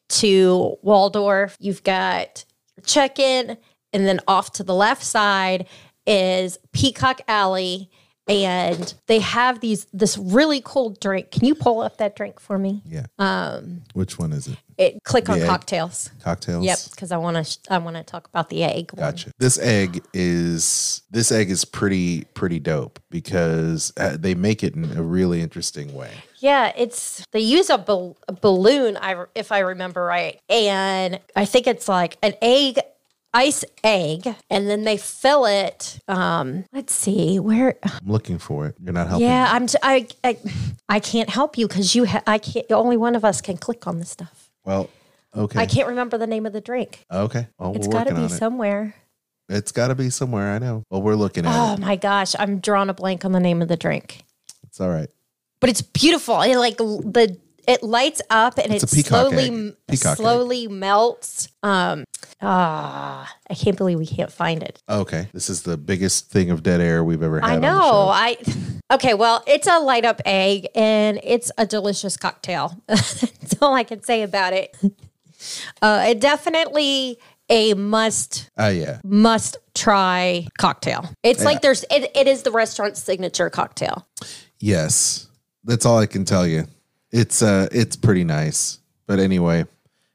[0.09, 2.44] to Waldorf, you've got
[2.85, 3.57] check-in,
[3.92, 5.66] and then off to the left side
[6.07, 7.90] is Peacock Alley.
[8.29, 11.31] And they have these this really cool drink.
[11.31, 12.83] Can you pull up that drink for me?
[12.85, 13.07] Yeah.
[13.19, 14.59] Um, Which one is it?
[14.77, 15.47] it click on egg?
[15.47, 16.11] cocktails.
[16.23, 16.64] Cocktails.
[16.64, 18.93] Yep, because I want to I want to talk about the egg.
[18.93, 19.11] one.
[19.11, 19.31] Gotcha.
[19.38, 24.85] This egg is this egg is pretty pretty dope because uh, they make it in
[24.97, 26.12] a really interesting way.
[26.41, 31.45] Yeah, it's they use a, bal- a balloon, I if I remember right, and I
[31.47, 32.79] think it's like an egg,
[33.35, 36.01] ice egg, and then they fill it.
[36.09, 37.77] Um, let's see where.
[37.83, 38.77] I'm looking for it.
[38.83, 39.27] You're not helping.
[39.27, 39.67] Yeah, I'm.
[39.67, 40.37] T- I, I
[40.88, 42.07] I can't help you because you.
[42.07, 42.71] Ha- I can't.
[42.73, 44.51] Only one of us can click on the stuff.
[44.64, 44.88] Well,
[45.37, 45.61] okay.
[45.61, 47.05] I can't remember the name of the drink.
[47.12, 47.47] Okay.
[47.59, 48.31] Well, it's got to be it.
[48.31, 48.95] somewhere.
[49.51, 50.53] It's got to be somewhere.
[50.53, 50.85] I know.
[50.91, 51.79] Well, we're looking at Oh it.
[51.79, 54.25] my gosh, I'm drawing a blank on the name of the drink.
[54.64, 55.09] It's all right.
[55.61, 56.41] but it's beautiful.
[56.43, 59.52] It like the it lights up and it peacock slowly egg.
[59.52, 60.16] m- Peacock egg.
[60.16, 61.48] slowly melts.
[61.62, 62.04] Um
[62.40, 64.83] ah, I can't believe we can't find it.
[64.88, 65.28] Okay.
[65.33, 67.50] This is the biggest thing of dead air we've ever had.
[67.50, 68.09] I know.
[68.09, 68.37] I
[68.92, 69.14] okay.
[69.14, 72.81] Well, it's a light up egg and it's a delicious cocktail.
[72.87, 74.76] That's all I can say about it.
[75.83, 77.18] Uh, it definitely
[77.50, 78.98] a must Oh yeah.
[79.04, 81.09] must try cocktail.
[81.22, 81.44] It's Yeah.
[81.46, 84.07] like there's it, it is the restaurant's signature cocktail.
[84.59, 85.28] Yes.
[85.64, 86.66] That's all I can tell you.
[87.11, 88.79] It's uh it's pretty nice.
[89.07, 89.66] But anyway,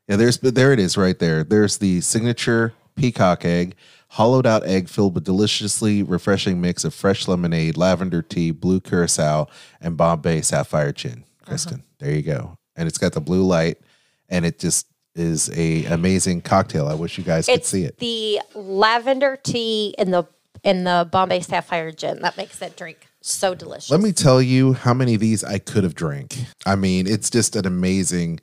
[0.07, 1.43] yeah, there's but there it is right there.
[1.43, 3.75] There's the signature peacock egg,
[4.09, 9.47] hollowed out egg filled with deliciously refreshing mix of fresh lemonade, lavender tea, blue curacao,
[9.81, 11.23] and Bombay sapphire gin.
[11.45, 12.57] Kristen, there you go.
[12.75, 13.79] And it's got the blue light
[14.29, 16.87] and it just is a amazing cocktail.
[16.87, 17.97] I wish you guys could see it.
[17.99, 20.25] the lavender tea and the
[20.63, 23.89] and the Bombay Sapphire gin that makes that drink so delicious.
[23.89, 26.37] Let me tell you how many of these I could have drank.
[26.65, 28.39] I mean, it's just an amazing,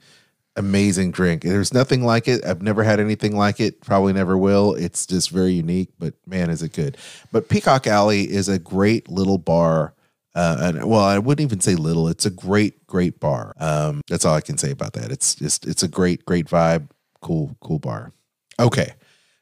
[0.56, 1.42] amazing drink.
[1.42, 2.44] There's nothing like it.
[2.44, 3.80] I've never had anything like it.
[3.80, 4.74] Probably never will.
[4.74, 6.96] It's just very unique, but man, is it good.
[7.32, 9.94] But Peacock Alley is a great little bar.
[10.34, 12.08] Uh, and well, I wouldn't even say little.
[12.08, 13.54] It's a great, great bar.
[13.58, 15.10] Um, that's all I can say about that.
[15.10, 16.88] It's just, it's a great, great vibe.
[17.20, 18.12] Cool, cool bar.
[18.60, 18.92] Okay,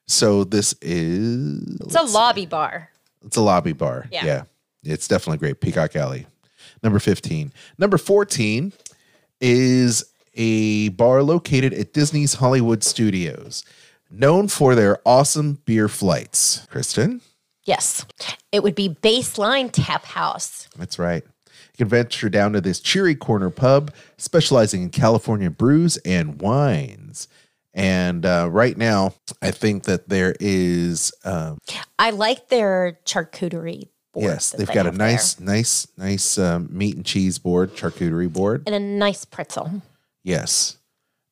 [0.07, 2.91] so this is it's a lobby bar.
[3.25, 4.07] it's a lobby bar.
[4.11, 4.25] Yeah.
[4.25, 4.43] Yeah.
[4.89, 5.61] It's definitely great.
[5.61, 6.27] Peacock Alley.
[6.83, 7.53] Number 15.
[7.79, 8.73] Number 14
[9.41, 13.65] is a bar located at Disney's Hollywood Studios,
[14.11, 16.67] known for their awesome beer flights.
[16.71, 17.21] Kristen?
[17.65, 18.07] Yes,
[18.51, 20.69] it would be Baseline Tap House.
[20.79, 21.23] That's right.
[21.25, 27.29] You can venture down to this cheery corner pub specializing in California brews and wines.
[27.75, 31.59] And uh, right now, I think that there is um,
[31.99, 33.89] I like their charcuterie
[34.21, 34.33] board.
[34.33, 35.07] yes, they've they got a have there.
[35.09, 38.63] nice, nice, nice um, meat and cheese board, charcuterie board.
[38.67, 39.83] and a nice pretzel.
[40.25, 40.77] Yes,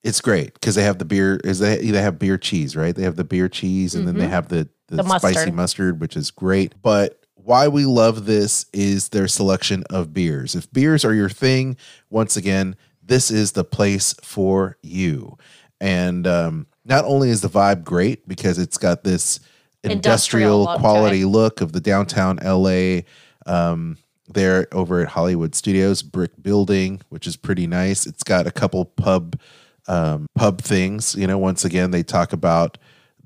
[0.03, 1.40] it's great because they have the beer.
[1.44, 2.94] Is they they have beer cheese, right?
[2.94, 4.31] They have the beer cheese, and then they Mhm.
[4.31, 5.55] have the the, The spicy mustard.
[5.55, 6.75] mustard, which is great.
[6.81, 10.55] But why we love this is their selection of beers.
[10.55, 11.77] If beers are your thing,
[12.09, 15.38] once again, this is the place for you.
[15.81, 19.40] And um, not only is the vibe great because it's got this
[19.90, 21.27] Industrial industrial, quality it.
[21.27, 23.01] look of the downtown LA
[23.46, 23.96] um,
[24.29, 28.07] there over at Hollywood Studios, brick building, which is pretty nice.
[28.07, 29.38] It's got a couple pub
[29.88, 31.14] um, pub things.
[31.14, 32.79] You know, once again, they talk about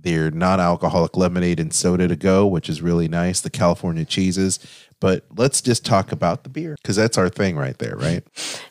[0.02, 3.40] their non-alcoholic lemonade and soda to go, which is really nice.
[3.40, 4.58] The California cheeses,
[4.98, 8.24] but let's just talk about the beer because that's our thing right there, right?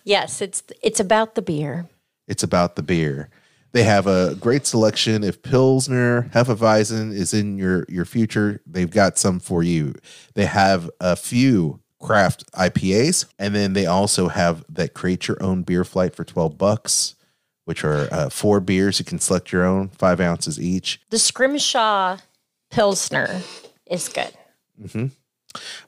[0.03, 1.87] Yes, it's it's about the beer.
[2.27, 3.29] It's about the beer.
[3.71, 5.23] They have a great selection.
[5.23, 9.93] If Pilsner, Hefeweizen is in your your future, they've got some for you.
[10.33, 15.61] They have a few craft IPAs, and then they also have that create your own
[15.63, 17.15] beer flight for twelve bucks,
[17.65, 18.97] which are uh, four beers.
[18.97, 20.99] You can select your own, five ounces each.
[21.11, 22.17] The Scrimshaw
[22.71, 23.41] Pilsner
[23.85, 24.31] is good.
[24.91, 25.05] hmm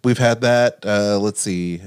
[0.04, 0.84] We've had that.
[0.86, 1.82] Uh, let's see.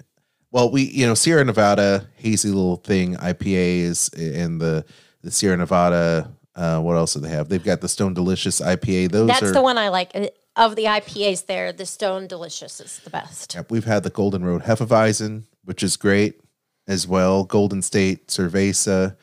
[0.51, 4.85] Well, we you know Sierra Nevada hazy little thing IPAs and the
[5.25, 6.31] the Sierra Nevada.
[6.55, 7.49] Uh, what else do they have?
[7.49, 9.11] They've got the Stone Delicious IPA.
[9.11, 10.13] Those That's are the one I like.
[10.15, 13.57] Uh, Of the IPAs there, the Stone Delicious is the best.
[13.57, 16.41] Yep, we've had the Golden Road Hefeweizen, which is great
[16.87, 17.43] as well.
[17.43, 19.17] Golden State Cerveza,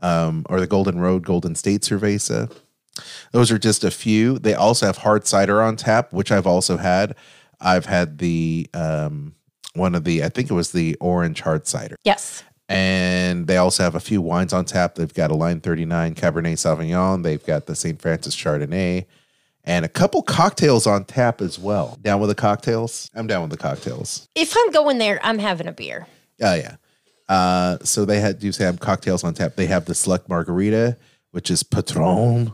[0.00, 2.52] um, or the Golden Road Golden State Cerveza.
[3.32, 4.38] Those are just a few.
[4.38, 7.16] They also have hard cider on tap, which I've also had.
[7.60, 9.34] I've had the um,
[9.74, 11.96] one of the, I think it was the orange hard cider.
[12.04, 12.44] Yes.
[12.68, 14.96] And they also have a few wines on tap.
[14.96, 17.22] They've got a Line 39 Cabernet Sauvignon.
[17.22, 18.00] They've got the St.
[18.00, 19.06] Francis Chardonnay
[19.66, 21.98] and a couple cocktails on tap as well.
[22.00, 23.10] Down with the cocktails?
[23.14, 24.28] I'm down with the cocktails.
[24.34, 26.06] If I'm going there, I'm having a beer.
[26.40, 26.76] Oh yeah.
[27.28, 29.56] Uh, so they had do have cocktails on tap.
[29.56, 30.96] They have the select margarita,
[31.32, 32.52] which is Patron,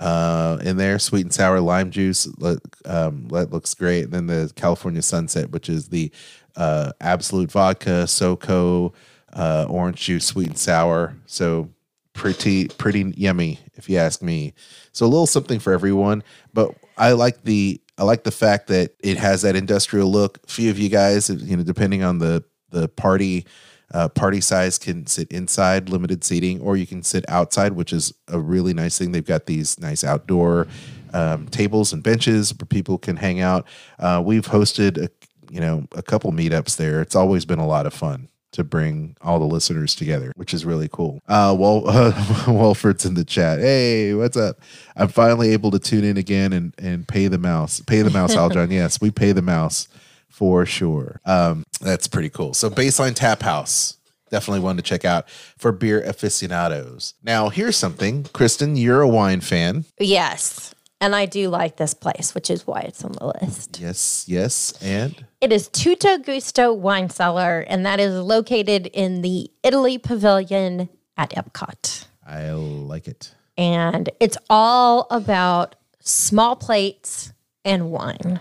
[0.00, 2.26] uh, in there, sweet and sour lime juice.
[2.38, 4.04] Look, um, that looks great.
[4.04, 6.10] And then the California Sunset, which is the
[6.56, 8.94] uh, Absolut vodka, SoCo,
[9.36, 11.14] uh, orange juice, sweet and sour.
[11.26, 11.70] So
[12.14, 14.54] pretty pretty yummy, if you ask me.
[14.92, 16.24] So a little something for everyone.
[16.52, 20.40] But I like the I like the fact that it has that industrial look.
[20.44, 23.46] A few of you guys, you know, depending on the the party
[23.92, 28.12] uh, party size can sit inside limited seating or you can sit outside which is
[28.28, 30.66] a really nice thing they've got these nice outdoor
[31.12, 33.64] um, tables and benches where people can hang out
[34.00, 35.08] uh, we've hosted a,
[35.52, 39.16] you know a couple meetups there it's always been a lot of fun to bring
[39.20, 43.60] all the listeners together which is really cool uh well uh, walford's in the chat
[43.60, 44.58] hey what's up
[44.96, 48.34] i'm finally able to tune in again and and pay the mouse pay the mouse
[48.34, 49.88] aljon yes we pay the mouse
[50.36, 51.18] for sure.
[51.24, 52.52] Um, that's pretty cool.
[52.52, 53.96] So Baseline Tap House,
[54.28, 57.14] definitely one to check out for beer aficionados.
[57.22, 59.86] Now, here's something, Kristen, you're a wine fan.
[59.98, 60.74] Yes.
[61.00, 63.78] And I do like this place, which is why it's on the list.
[63.78, 69.50] Yes, yes, and It is Tutto Gusto Wine Cellar, and that is located in the
[69.62, 72.06] Italy Pavilion at Epcot.
[72.26, 73.34] I like it.
[73.58, 77.32] And it's all about small plates
[77.64, 78.40] and wine.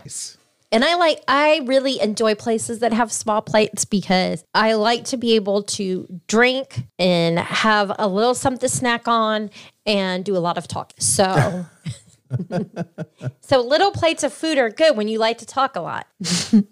[0.72, 5.18] And I like I really enjoy places that have small plates because I like to
[5.18, 9.52] be able to drink and have a little something to snack on
[9.86, 11.00] and do a lot of talking.
[11.00, 11.66] So
[13.42, 16.08] So little plates of food are good when you like to talk a lot.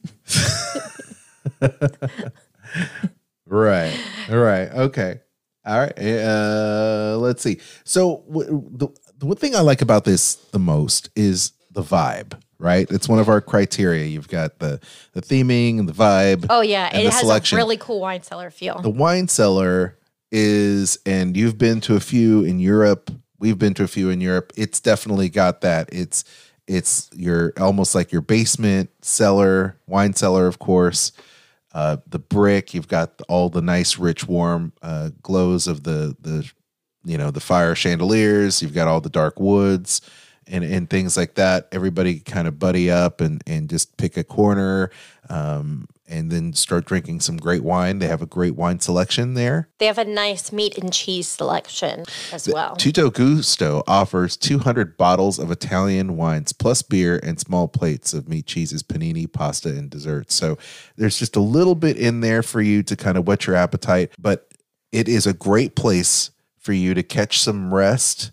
[3.45, 3.95] Right,
[4.29, 5.19] right, okay,
[5.65, 5.99] all right.
[5.99, 7.59] Uh, let's see.
[7.83, 12.39] So w- the the one thing I like about this the most is the vibe.
[12.57, 14.05] Right, it's one of our criteria.
[14.05, 14.79] You've got the
[15.11, 16.47] the theming and the vibe.
[16.49, 17.57] Oh yeah, and it the has selection.
[17.57, 18.81] a really cool wine cellar feel.
[18.81, 19.99] The wine cellar
[20.31, 23.11] is, and you've been to a few in Europe.
[23.43, 24.53] We've been to a few in Europe.
[24.55, 25.89] It's definitely got that.
[25.91, 26.23] It's
[26.65, 31.11] it's your almost like your basement cellar, wine cellar, of course.
[31.73, 32.73] Uh, the brick.
[32.73, 36.49] You've got all the nice, rich, warm uh, glows of the the
[37.03, 38.61] you know the fire chandeliers.
[38.61, 39.99] You've got all the dark woods
[40.47, 41.67] and and things like that.
[41.73, 44.89] Everybody kind of buddy up and and just pick a corner.
[45.27, 47.99] Um, and then start drinking some great wine.
[47.99, 49.69] They have a great wine selection there.
[49.79, 52.75] They have a nice meat and cheese selection as well.
[52.75, 58.45] Tutto Gusto offers 200 bottles of Italian wines plus beer and small plates of meat,
[58.45, 60.35] cheeses, panini, pasta, and desserts.
[60.35, 60.57] So
[60.97, 64.11] there's just a little bit in there for you to kind of whet your appetite,
[64.19, 64.49] but
[64.91, 68.31] it is a great place for you to catch some rest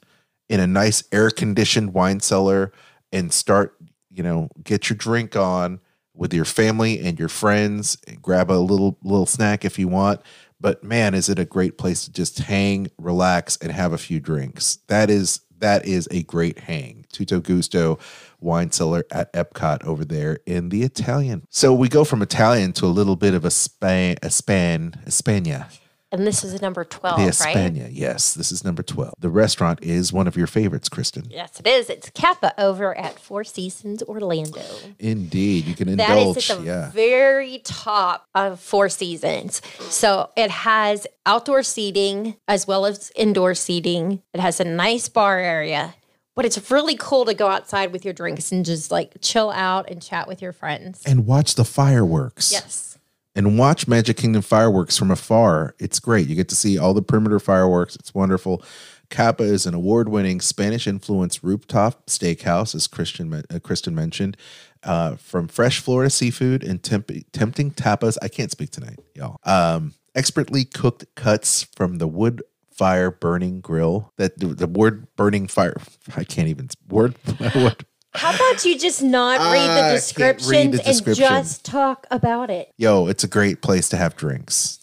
[0.49, 2.73] in a nice air conditioned wine cellar
[3.13, 3.77] and start,
[4.11, 5.81] you know, get your drink on
[6.21, 7.97] with your family and your friends.
[8.23, 10.21] Grab a little little snack if you want.
[10.61, 14.21] But man, is it a great place to just hang, relax, and have a few
[14.21, 14.79] drinks.
[14.87, 17.07] That is that is a great hang.
[17.11, 17.99] Tutto Gusto
[18.39, 21.47] wine cellar at Epcot over there in the Italian.
[21.51, 25.67] So we go from Italian to a little bit of a Spain, a Span, España.
[26.13, 27.33] And this is number 12, the right?
[27.57, 27.89] España.
[27.93, 29.15] Yes, this is number 12.
[29.21, 31.25] The restaurant is one of your favorites, Kristen.
[31.31, 31.89] Yes, it is.
[31.89, 34.63] It's Capa over at Four Seasons Orlando.
[34.99, 35.67] Indeed.
[35.67, 36.37] You can That indulge.
[36.39, 36.91] is at the yeah.
[36.91, 39.63] very top of Four Seasons.
[39.79, 44.21] So it has outdoor seating as well as indoor seating.
[44.35, 45.95] It has a nice bar area,
[46.35, 49.89] but it's really cool to go outside with your drinks and just like chill out
[49.89, 51.03] and chat with your friends.
[51.07, 52.51] And watch the fireworks.
[52.51, 52.90] Yes.
[53.35, 55.75] And watch Magic Kingdom fireworks from afar.
[55.79, 56.29] It's great.
[56.29, 57.95] You get to see all the perimeter fireworks.
[57.95, 58.63] It's wonderful.
[59.09, 64.37] Capa is an award-winning Spanish-influenced rooftop steakhouse, as Christian uh, Kristen mentioned,
[64.85, 68.17] uh, from fresh Florida seafood and temp- tempting tapas.
[68.23, 69.39] I can't speak tonight, y'all.
[69.45, 74.13] Um, expertly cooked cuts from the wood fire burning grill.
[74.17, 75.77] That the, the word burning fire.
[76.17, 77.17] I can't even word.
[77.55, 77.85] word
[78.15, 82.73] How about you just not read the descriptions read the and just talk about it?
[82.77, 84.79] Yo, it's a great place to have drinks.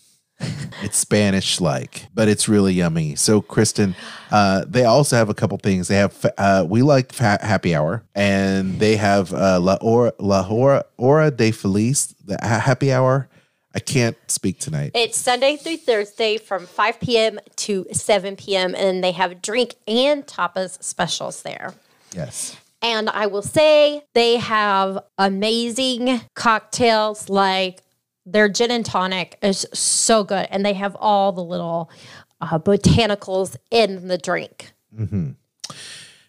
[0.84, 3.16] it's Spanish like, but it's really yummy.
[3.16, 3.96] So, Kristen,
[4.32, 5.88] uh, they also have a couple things.
[5.88, 10.44] They have uh, we like fa- happy hour, and they have uh, La Hora La
[10.44, 13.28] Hora Hora de Feliz, the ha- happy hour.
[13.74, 14.92] I can't speak tonight.
[14.96, 17.40] It's Sunday through Thursday from 5 p.m.
[17.58, 18.74] to 7 p.m.
[18.74, 21.76] And they have drink and tapas specials there.
[22.16, 22.58] Yes.
[22.82, 27.84] And I will say they have amazing cocktails like
[28.26, 30.48] their gin and tonic is so good.
[30.52, 31.90] And they have all the little
[32.42, 34.74] uh, botanicals in the drink.
[34.96, 35.32] hmm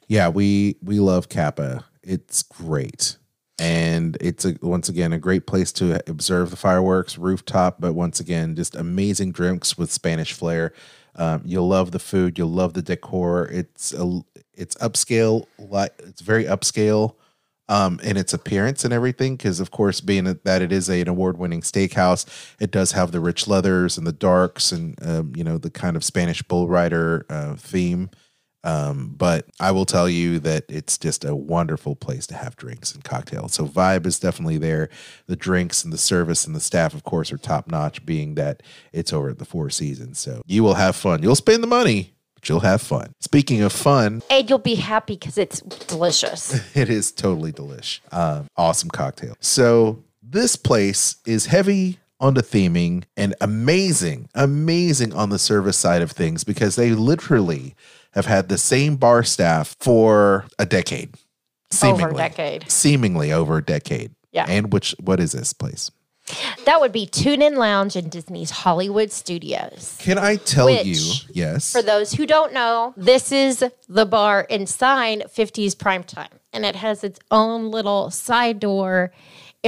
[0.07, 1.85] Yeah, we we love Capa.
[2.03, 3.17] It's great.
[3.61, 8.21] And it's a, once again a great place to observe the fireworks, rooftop, but once
[8.21, 10.73] again, just amazing drinks with Spanish flair.
[11.19, 12.39] Um, you'll love the food.
[12.39, 13.49] You'll love the decor.
[13.49, 14.21] It's a,
[14.55, 15.47] it's upscale,
[15.99, 17.17] it's very upscale
[17.69, 19.37] um, in its appearance and everything.
[19.37, 22.25] Because of course, being that it is a, an award-winning steakhouse,
[22.59, 25.97] it does have the rich leathers and the darks, and um, you know the kind
[25.97, 28.11] of Spanish bull rider uh, theme.
[28.65, 32.93] Um, but I will tell you that it's just a wonderful place to have drinks
[32.93, 33.55] and cocktails.
[33.55, 34.89] So vibe is definitely there.
[35.27, 38.05] The drinks and the service and the staff, of course, are top notch.
[38.05, 41.23] Being that it's over at the Four Seasons, so you will have fun.
[41.23, 43.13] You'll spend the money, but you'll have fun.
[43.21, 46.61] Speaking of fun, And you'll be happy because it's delicious.
[46.77, 48.01] it is totally delish.
[48.13, 49.37] Um, awesome cocktail.
[49.41, 56.03] So this place is heavy on the theming and amazing, amazing on the service side
[56.03, 57.75] of things because they literally
[58.13, 61.15] have had the same bar staff for a decade.
[61.71, 62.05] Seemingly.
[62.05, 62.71] Over a decade.
[62.71, 64.13] Seemingly over a decade.
[64.33, 64.47] Yeah.
[64.49, 65.91] And which what is this place?
[66.65, 69.97] That would be Tune In Lounge in Disney's Hollywood Studios.
[70.01, 71.13] Can I tell Which, you?
[71.33, 71.73] Yes.
[71.73, 77.03] For those who don't know, this is the bar inside 50s Primetime, and it has
[77.03, 79.13] its own little side door.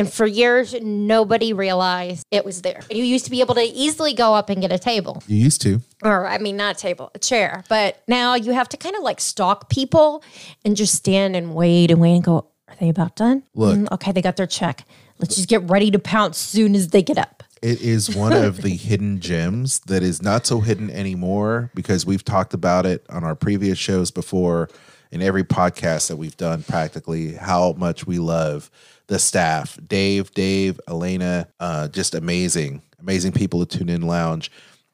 [0.00, 2.80] And for years, nobody realized it was there.
[2.90, 5.60] You used to be able to easily go up and get a table, you used
[5.60, 5.82] to.
[6.02, 7.64] or I mean, not a table, a chair.
[7.68, 10.24] But now you have to kind of like stalk people
[10.64, 13.42] and just stand and wait and wait and go, are they about done?
[13.54, 13.76] Look.
[13.76, 14.86] Mm, okay, they got their check.
[15.18, 17.42] Let's just get ready to pounce as soon as they get up.
[17.60, 22.24] It is one of the hidden gems that is not so hidden anymore because we've
[22.24, 24.70] talked about it on our previous shows before
[25.10, 28.70] in every podcast that we've done practically how much we love
[29.10, 29.76] the staff.
[29.86, 34.50] Dave, Dave, Elena, uh, just amazing, amazing people at Tune In Lounge.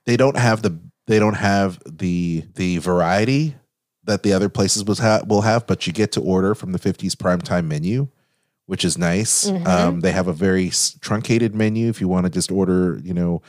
[0.06, 3.54] They don't have the they don't have the the variety
[4.04, 6.78] that the other places was ha- will have, but you get to order from the
[6.78, 8.08] 50s primetime menu
[8.68, 9.44] which is nice.
[9.48, 9.64] Mhm.
[9.64, 13.40] Um, they have a very truncated menu if you want to just order, you know,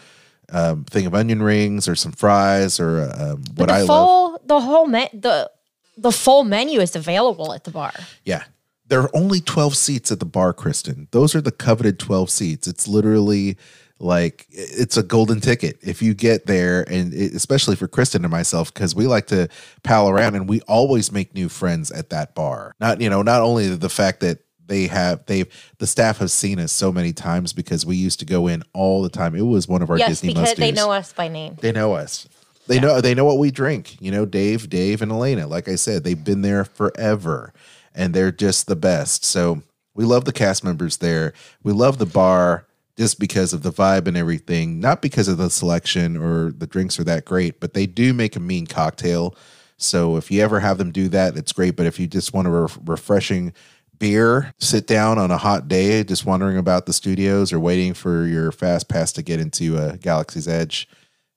[0.54, 4.38] um, thing of onion rings or some fries or um, what I love.
[4.46, 5.50] the whole me- the
[5.98, 7.94] the full menu is available at the bar.
[8.26, 8.44] Yeah.
[8.90, 11.08] There are only 12 seats at the bar, Kristen.
[11.12, 12.68] Those are the coveted 12 seats.
[12.68, 13.58] It's literally
[14.00, 18.32] like it's a golden ticket if you get there and it, especially for Kristen and
[18.32, 19.48] myself because we like to
[19.84, 22.76] pal around and we always make new friends at that bar.
[22.80, 25.48] Not, you know, not only the fact that they have they've
[25.80, 29.02] the staff have seen us so many times because we used to go in all
[29.02, 29.36] the time.
[29.36, 31.58] It was one of our yes, Disney because must they know us by name.
[31.62, 32.28] they know us.
[32.68, 34.00] They know they know what we drink.
[34.02, 35.48] You know, Dave, Dave, and Elena.
[35.48, 37.54] Like I said, they've been there forever,
[37.98, 39.26] and they're just the best.
[39.26, 39.64] So
[39.96, 41.34] we love the cast members there.
[41.64, 44.80] We love the bar just because of the vibe and everything.
[44.80, 48.36] Not because of the selection or the drinks are that great, but they do make
[48.36, 49.36] a mean cocktail.
[49.78, 51.76] So if you ever have them do that, it's great.
[51.76, 53.54] But if you just want a ref- refreshing
[54.00, 58.26] beer, sit down on a hot day, just wandering about the studios or waiting for
[58.26, 60.88] your fast pass to get into uh, Galaxy's Edge,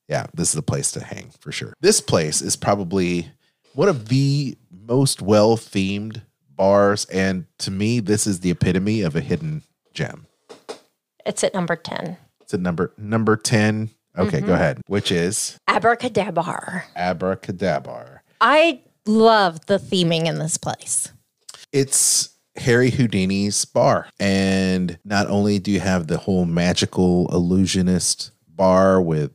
[0.07, 1.73] yeah, this is the place to hang for sure.
[1.81, 3.31] This place is probably
[3.73, 6.21] one of the most well themed
[6.61, 7.05] bars.
[7.05, 9.63] And to me, this is the epitome of a hidden
[9.95, 10.27] gem.
[11.25, 12.17] It's at number ten.
[12.39, 13.89] It's at number number 10.
[14.15, 14.51] Okay, go mm-hmm.
[14.51, 14.81] ahead.
[14.85, 16.83] Which is Abracadabra.
[16.95, 18.21] Abracadabra.
[18.39, 21.11] I love the theming in this place.
[21.71, 24.07] It's Harry Houdini's bar.
[24.19, 29.31] And not only do you have the whole magical illusionist bar with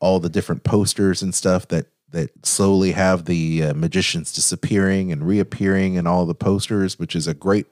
[0.00, 5.26] all the different posters and stuff that that slowly have the uh, magicians disappearing and
[5.26, 7.66] reappearing and all the posters, which is a great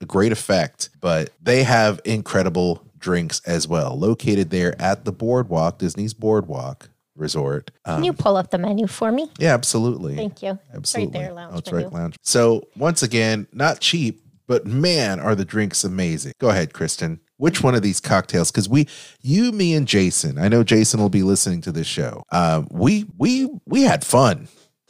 [0.00, 5.78] a great effect, but they have incredible drinks as well, located there at the boardwalk,
[5.78, 7.70] Disney's Boardwalk Resort.
[7.84, 9.30] Can Um, you pull up the menu for me?
[9.38, 10.16] yeah, absolutely.
[10.16, 10.58] Thank you.
[10.74, 11.18] Absolutely.
[11.20, 11.86] Right there, lounge Oh, it's menu.
[11.86, 12.16] right, lounge.
[12.22, 16.32] So once again, not cheap, but man, are the drinks amazing.
[16.40, 17.20] Go ahead, Kristen.
[17.42, 18.52] Which one of these cocktails?
[18.52, 18.86] Because we,
[19.20, 20.38] you, me, and Jason.
[20.38, 22.22] I know Jason will be listening to this show.
[22.30, 24.46] Um, we we we had fun.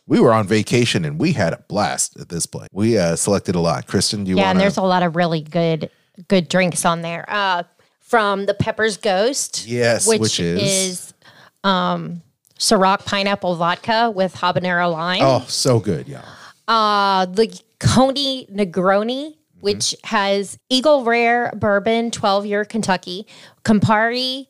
[0.06, 2.68] We were on vacation and we had a blast at this place.
[2.70, 3.86] We uh, selected a lot.
[3.86, 5.90] Kristen, do you yeah, want and there's a lot of really good
[6.28, 7.24] good drinks on there.
[7.26, 7.62] Uh,
[8.00, 9.66] from the Pepper's Ghost.
[9.66, 11.14] Yes, which, which is- is
[11.64, 12.20] um
[12.58, 15.22] Ciroc pineapple vodka with habanero lime.
[15.22, 16.22] Oh, so good, y'all.
[16.68, 23.28] Uh the Coney Negroni, which has Eagle Rare Bourbon, 12 year Kentucky,
[23.64, 24.48] Campari,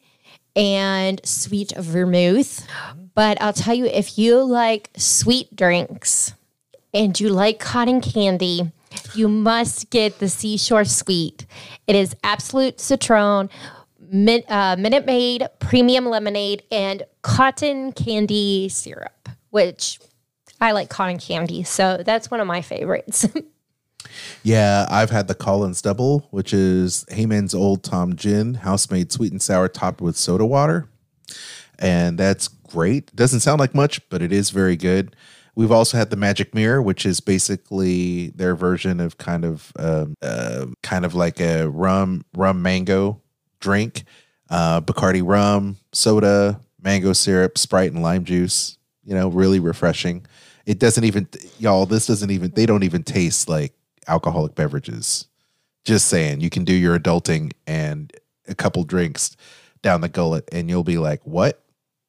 [0.57, 2.67] and sweet vermouth.
[3.15, 6.33] But I'll tell you, if you like sweet drinks
[6.95, 8.73] and you like cotton candy,
[9.15, 11.45] you must get the Seashore Sweet.
[11.87, 13.51] It is Absolut citron,
[14.01, 19.99] min, uh, Minute Maid premium lemonade, and cotton candy syrup, which
[20.59, 21.65] I like cotton candy.
[21.65, 23.27] So that's one of my favorites.
[24.43, 29.33] Yeah, I've had the Collins Double, which is Hayman's Old Tom Gin, house made sweet
[29.33, 30.89] and sour, topped with soda water,
[31.79, 33.15] and that's great.
[33.15, 35.15] Doesn't sound like much, but it is very good.
[35.55, 40.15] We've also had the Magic Mirror, which is basically their version of kind of um,
[40.23, 43.21] uh, kind of like a rum rum mango
[43.61, 44.05] drink,
[44.49, 48.79] uh, Bacardi rum, soda, mango syrup, Sprite, and lime juice.
[49.05, 50.25] You know, really refreshing.
[50.65, 51.29] It doesn't even
[51.59, 51.85] y'all.
[51.85, 52.53] This doesn't even.
[52.53, 53.75] They don't even taste like
[54.09, 55.27] alcoholic beverages.
[55.85, 58.13] Just saying, you can do your adulting and
[58.47, 59.37] a couple drinks
[59.83, 61.61] down the gullet, and you'll be like, "What?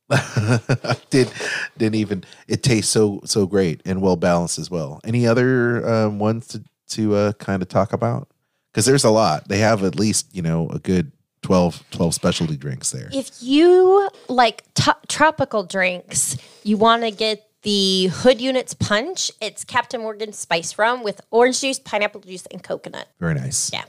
[1.10, 1.32] Did
[1.78, 2.24] didn't even?
[2.48, 6.64] It tastes so so great and well balanced as well." Any other um, ones to
[6.90, 8.30] to uh, kind of talk about?
[8.72, 9.48] Because there's a lot.
[9.48, 11.12] They have at least you know a good
[11.44, 13.10] 12, 12 specialty drinks there.
[13.12, 19.32] if you like to tropical drinks, you want to get the Houdini's Punch.
[19.42, 23.08] It's Captain Morgan Spice Rum with orange juice, pineapple juice, and coconut.
[23.20, 23.72] Very nice.
[23.74, 23.86] Yeah.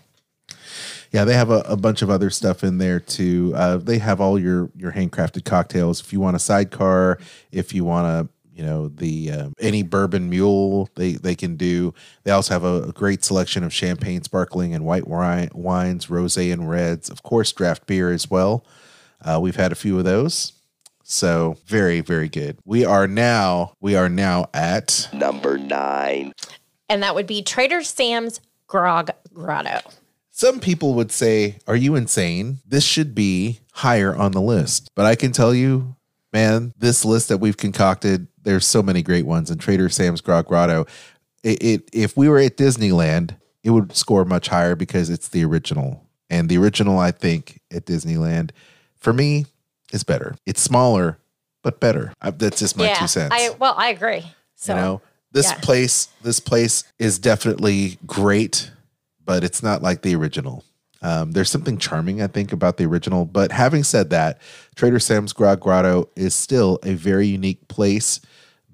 [1.13, 3.53] Yeah, they have a, a bunch of other stuff in there too.
[3.55, 6.01] Uh, they have all your your handcrafted cocktails.
[6.01, 7.19] If you want a sidecar,
[7.53, 11.95] if you want to, you know, the um, any bourbon mule, they they can do.
[12.25, 16.53] They also have a, a great selection of champagne, sparkling, and white wine, wines, rosé
[16.53, 17.09] and reds.
[17.09, 18.65] Of course, draft beer as well.
[19.21, 20.53] Uh, we've had a few of those.
[21.05, 22.59] So very very good.
[22.65, 26.33] We are now we are now at Number nine.
[26.89, 29.81] And that would be Trader Sam's Grog Grotto.
[30.31, 32.59] Some people would say, Are you insane?
[32.67, 34.91] This should be higher on the list.
[34.97, 35.95] But I can tell you,
[36.33, 39.49] man, this list that we've concocted, there's so many great ones.
[39.49, 40.87] And Trader Sam's Grog Grotto,
[41.45, 45.45] it, it if we were at Disneyland, it would score much higher because it's the
[45.45, 46.05] original.
[46.29, 48.51] And the original, I think, at Disneyland,
[48.97, 49.47] for me,
[49.95, 50.35] is better.
[50.45, 51.19] It's smaller,
[51.63, 52.13] but better.
[52.21, 54.25] I, that's just my two cents I well, I agree.
[54.57, 55.03] So you know
[55.35, 55.59] this yeah.
[55.61, 58.71] place this place is definitely great
[59.23, 60.65] but it's not like the original
[61.03, 64.41] um, there's something charming i think about the original but having said that
[64.75, 68.21] trader sam's grog grotto is still a very unique place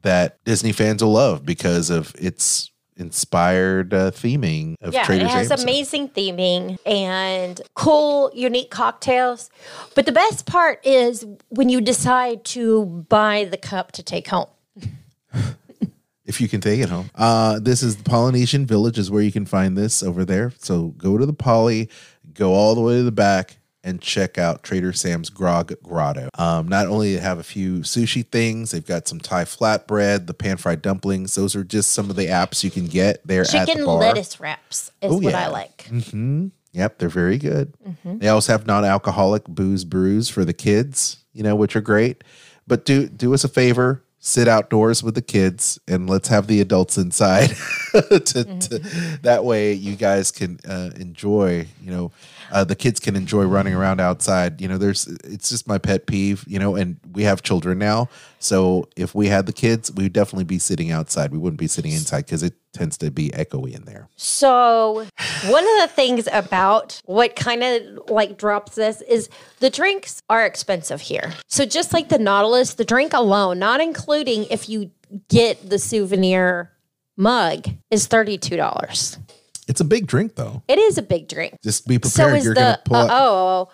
[0.03, 2.70] that disney fans will love because of its
[3.01, 9.51] inspired uh, theming of yeah, trader it has sam's amazing theming and cool, unique cocktails.
[9.95, 14.49] But the best part is when you decide to buy the cup to take home.
[16.25, 17.11] if you can take it home.
[17.15, 20.53] Uh, this is the Polynesian Village, is where you can find this over there.
[20.59, 21.91] So go to the Poly,
[22.33, 26.29] go all the way to the back, and check out Trader Sam's Grog Grotto.
[26.39, 30.35] Um, not only they have a few sushi things, they've got some Thai flatbread, the
[30.35, 31.35] pan fried dumplings.
[31.35, 33.99] Those are just some of the apps you can get there at the Chicken bar.
[34.01, 35.47] lettuce wraps is Oh, what yeah.
[35.47, 35.83] I like.
[35.89, 37.73] hmm Yep, they're very good.
[37.85, 38.21] Mhm.
[38.21, 42.23] They also have non-alcoholic booze brews for the kids, you know, which are great.
[42.69, 46.61] But do do us a favor, sit outdoors with the kids, and let's have the
[46.61, 47.49] adults inside.
[47.93, 51.67] to, to- that way, you guys can uh, enjoy.
[51.83, 52.13] You know,
[52.51, 54.61] Uh, the kids can enjoy running around outside.
[54.61, 56.45] You know, there's it's just my pet peeve.
[56.47, 60.45] You know, and we have children now, so if we had the kids, we'd definitely
[60.45, 61.31] be sitting outside.
[61.31, 64.09] We wouldn't be sitting inside because it tends to be echoey in there.
[64.17, 65.07] So,
[65.47, 69.29] one of the things about what kind of like drops this is
[69.59, 71.35] the drinks are expensive here.
[71.49, 74.91] So, just like the Nautilus, the drink alone, not including if you
[75.29, 76.73] get the souvenir
[77.17, 79.19] mug, is $32.
[79.71, 80.65] It's a big drink though.
[80.67, 81.57] It is a big drink.
[81.63, 82.13] Just be prepared.
[82.13, 83.69] So is You're the pull uh, oh,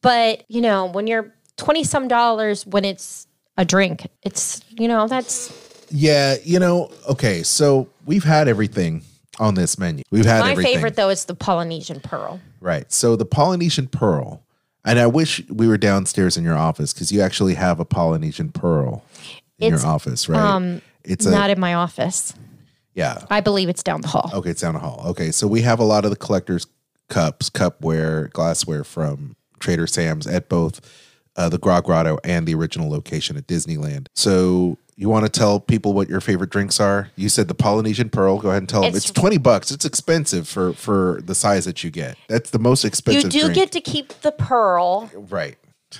[0.00, 3.26] but you know when you're twenty some dollars when it's
[3.56, 5.52] a drink, it's you know that's
[5.90, 6.92] Yeah, you know.
[7.08, 9.02] Okay, so we've had everything
[9.40, 10.04] on this menu.
[10.12, 10.74] We've had my everything.
[10.74, 12.40] favorite though is the Polynesian pearl.
[12.60, 12.90] Right.
[12.92, 14.44] So the Polynesian pearl,
[14.84, 18.52] and I wish we were downstairs in your office because you actually have a Polynesian
[18.52, 19.04] pearl
[19.58, 20.38] in It's, your office, right?
[20.38, 22.34] Um, it's a not in my office.
[23.00, 23.24] Yeah.
[23.30, 24.30] I believe it's down the hall.
[24.32, 25.02] Okay, it's down the hall.
[25.08, 26.66] Okay, so we have a lot of the collectors'
[27.08, 30.80] cups, cupware, glassware from Trader Sam's at both
[31.36, 34.06] uh, the Grog Grotto and the original location at Disneyland.
[34.14, 37.10] So you want to tell people what your favorite drinks are?
[37.16, 38.38] You said the Polynesian Pearl.
[38.38, 38.88] Go ahead and tell them.
[38.88, 39.70] It's- It's twenty bucks.
[39.70, 42.16] It's expensive for for the size that you get.
[42.28, 43.24] That's the most expensive.
[43.24, 43.54] You do drink.
[43.54, 45.56] get to keep the pearl, right.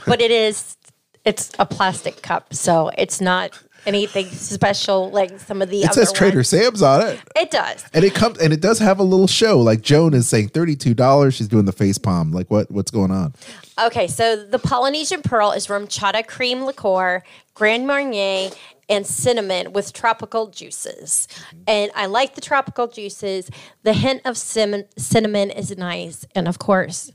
[0.07, 0.76] but it is
[1.24, 6.12] it's a plastic cup, so it's not anything special like some of the It says
[6.12, 6.49] Trader ones.
[6.49, 7.20] Sam's on it.
[7.37, 7.85] It does.
[7.93, 9.59] And it comes and it does have a little show.
[9.59, 11.35] Like Joan is saying thirty-two dollars.
[11.35, 12.33] She's doing the face palm.
[12.33, 13.35] Like what what's going on?
[13.83, 17.22] Okay, so the Polynesian Pearl is RumChata cream liqueur,
[17.55, 18.51] Grand Marnier,
[18.91, 21.28] and cinnamon with tropical juices.
[21.66, 23.49] And I like the tropical juices.
[23.83, 26.26] The hint of cinnamon is nice.
[26.35, 27.11] And of course,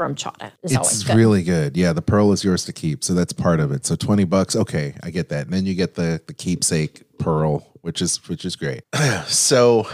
[0.00, 1.16] RumChata is always It's good.
[1.16, 1.76] really good.
[1.76, 3.04] Yeah, the pearl is yours to keep.
[3.04, 3.86] So that's part of it.
[3.86, 4.56] So 20 bucks.
[4.56, 5.44] Okay, I get that.
[5.44, 8.82] And then you get the the keepsake pearl, which is which is great.
[9.26, 9.86] so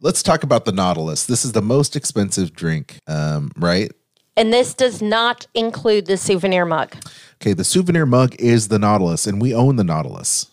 [0.00, 1.24] let's talk about the Nautilus.
[1.26, 3.90] This is the most expensive drink, um, right?
[4.36, 6.96] and this does not include the souvenir mug.
[7.40, 10.50] Okay, the souvenir mug is the Nautilus, and we own the Nautilus.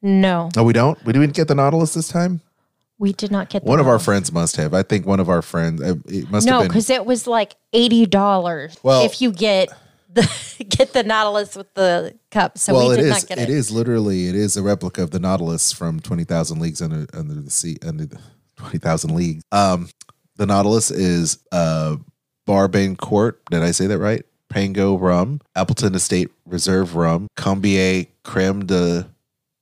[0.00, 0.96] No, No, we don't.
[1.04, 2.40] We didn't get the Nautilus this time.
[2.98, 4.74] We did not get the One of our friends must have.
[4.74, 5.80] I think one of our friends.
[5.80, 6.68] It must No, have been.
[6.68, 9.68] because it was like eighty dollars Well- if you get
[10.12, 10.28] the
[10.68, 12.58] get the Nautilus with the cup.
[12.58, 13.10] So well, we it did is.
[13.10, 13.50] not get It it.
[13.50, 14.26] is literally.
[14.28, 17.76] It is a replica of the Nautilus from Twenty Thousand Leagues Under Under the Sea.
[17.86, 18.18] Under the
[18.56, 19.42] Twenty Thousand Leagues.
[19.52, 19.88] Um,
[20.36, 21.96] the Nautilus is uh,
[22.48, 23.34] Barbancourt.
[23.50, 24.24] Did I say that right?
[24.48, 29.06] Pango rum, Appleton Estate Reserve rum, Combier Creme de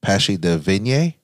[0.01, 1.15] Pache de Vigne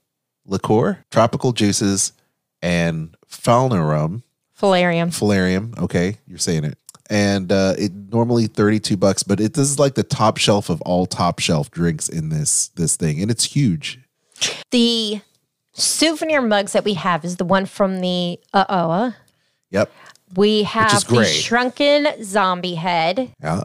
[0.46, 2.12] liqueur, tropical juices,
[2.60, 4.22] and Falna rum.
[4.60, 5.08] Falarium.
[5.08, 5.76] Falarium.
[5.78, 6.78] Okay, you're saying it.
[7.10, 10.80] And uh, it normally 32 bucks, but it this is like the top shelf of
[10.82, 13.98] all top shelf drinks in this this thing, and it's huge.
[14.70, 15.20] The
[15.72, 19.14] souvenir mugs that we have is the one from the uh oh.
[19.70, 19.90] Yep.
[20.36, 23.62] We have the shrunken zombie head, Yeah.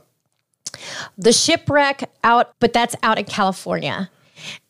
[1.18, 4.10] the shipwreck out, but that's out in California,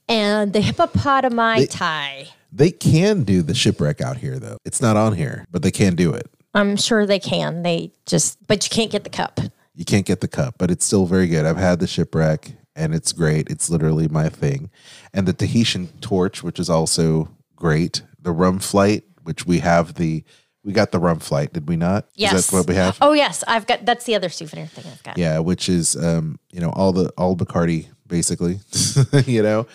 [0.08, 2.28] and the HippopotoMai-Tai.
[2.52, 4.58] They can do the shipwreck out here though.
[4.66, 6.30] It's not on here, but they can do it.
[6.54, 7.64] I'm sure they can.
[7.64, 9.40] They just, but you can't get the cup.
[9.76, 11.46] You can't get the cup, but it's still very good.
[11.46, 13.50] I've had the shipwreck and it's great.
[13.50, 14.70] It's literally my thing.
[15.14, 18.02] And the Tahitian torch, which is also great.
[18.22, 20.24] The rum flight, which we have the
[20.64, 22.08] we got the rum flight, did we not?
[22.14, 22.34] Yes.
[22.34, 22.98] Is that what we have?
[23.02, 23.86] Oh yes, I've got.
[23.86, 25.18] That's the other souvenir thing I've got.
[25.18, 28.60] Yeah, which is um, you know, all the all Bacardi basically,
[29.26, 29.66] you know.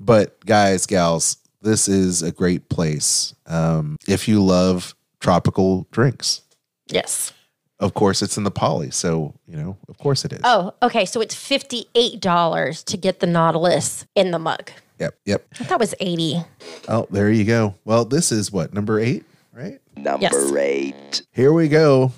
[0.00, 3.34] But guys, gals, this is a great place.
[3.46, 6.40] Um, if you love tropical drinks.
[6.86, 7.32] Yes.
[7.78, 10.40] Of course it's in the poly, so you know, of course it is.
[10.44, 11.04] Oh, okay.
[11.06, 14.70] So it's fifty eight dollars to get the Nautilus in the mug.
[14.98, 15.46] Yep, yep.
[15.58, 16.42] I thought it was eighty.
[16.88, 17.74] Oh, there you go.
[17.86, 19.24] Well, this is what, number eight,
[19.54, 19.80] right?
[19.96, 20.52] Number Yes.
[20.52, 21.22] eight.
[21.32, 22.12] Here we go.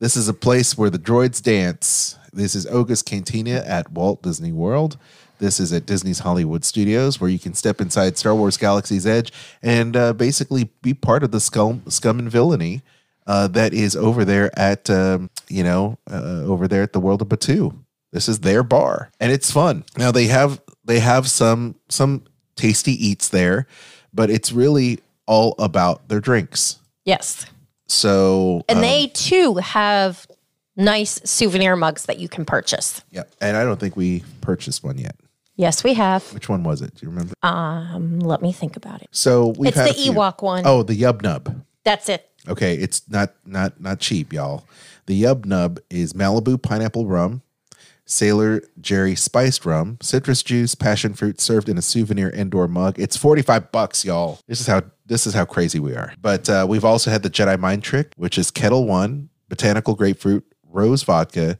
[0.00, 2.18] This is a place where the droids dance.
[2.32, 4.96] This is Oga's Cantina at Walt Disney World.
[5.44, 9.30] This is at Disney's Hollywood Studios, where you can step inside Star Wars Galaxy's Edge
[9.62, 12.80] and uh, basically be part of the scum, scum and villainy
[13.26, 17.20] uh, that is over there at, um, you know, uh, over there at the World
[17.20, 17.76] of Batuu.
[18.10, 19.84] This is their bar, and it's fun.
[19.98, 22.22] Now they have they have some some
[22.56, 23.66] tasty eats there,
[24.14, 26.78] but it's really all about their drinks.
[27.04, 27.44] Yes.
[27.86, 30.26] So And um, they too have
[30.74, 33.02] nice souvenir mugs that you can purchase.
[33.10, 35.16] Yeah, and I don't think we purchased one yet.
[35.56, 36.24] Yes, we have.
[36.32, 36.94] Which one was it?
[36.94, 37.34] Do you remember?
[37.42, 39.08] Um, let me think about it.
[39.12, 40.10] So we've It's had the.
[40.10, 40.64] Ewok one.
[40.66, 41.64] Oh, the Yub Nub.
[41.84, 42.28] That's it.
[42.48, 44.64] Okay, it's not not not cheap, y'all.
[45.06, 47.42] The Yub Nub is Malibu pineapple rum,
[48.06, 52.98] Sailor Jerry spiced rum, citrus juice, passion fruit served in a souvenir indoor mug.
[52.98, 54.40] It's 45 bucks, y'all.
[54.46, 56.12] This is how this is how crazy we are.
[56.20, 60.44] But uh, we've also had the Jedi Mind Trick, which is Ketel One, botanical grapefruit,
[60.70, 61.58] rose vodka.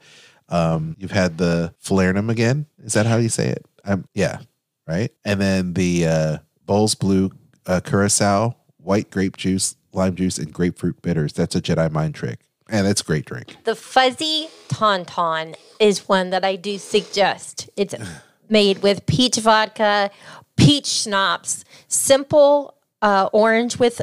[0.51, 2.67] Um, you've had the Falernum again.
[2.83, 3.65] Is that how you say it?
[3.85, 4.39] Um, yeah,
[4.87, 5.13] right.
[5.25, 7.31] And then the uh, Bols Blue
[7.67, 11.33] uh, Curacao, white grape juice, lime juice, and grapefruit bitters.
[11.33, 13.57] That's a Jedi mind trick, and it's a great drink.
[13.65, 17.69] The fuzzy tauntaun is one that I do suggest.
[17.77, 17.95] It's
[18.49, 20.11] made with peach vodka,
[20.57, 24.01] peach schnapps, simple uh, orange with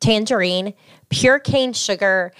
[0.00, 0.74] tangerine,
[1.08, 2.32] pure cane sugar,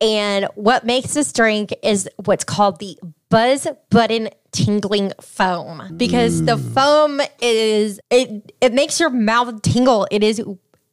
[0.00, 6.56] and what makes this drink is what's called the buzz button tingling foam because the
[6.56, 10.06] foam is it it makes your mouth tingle.
[10.10, 10.42] It is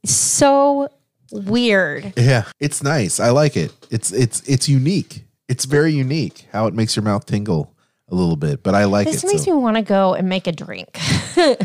[0.05, 0.89] so
[1.31, 2.13] weird.
[2.17, 3.19] Yeah, it's nice.
[3.19, 3.71] I like it.
[3.89, 5.25] It's it's it's unique.
[5.47, 7.75] It's very unique how it makes your mouth tingle
[8.09, 9.21] a little bit, but I like This it.
[9.23, 10.97] This makes so- me want to go and make a drink.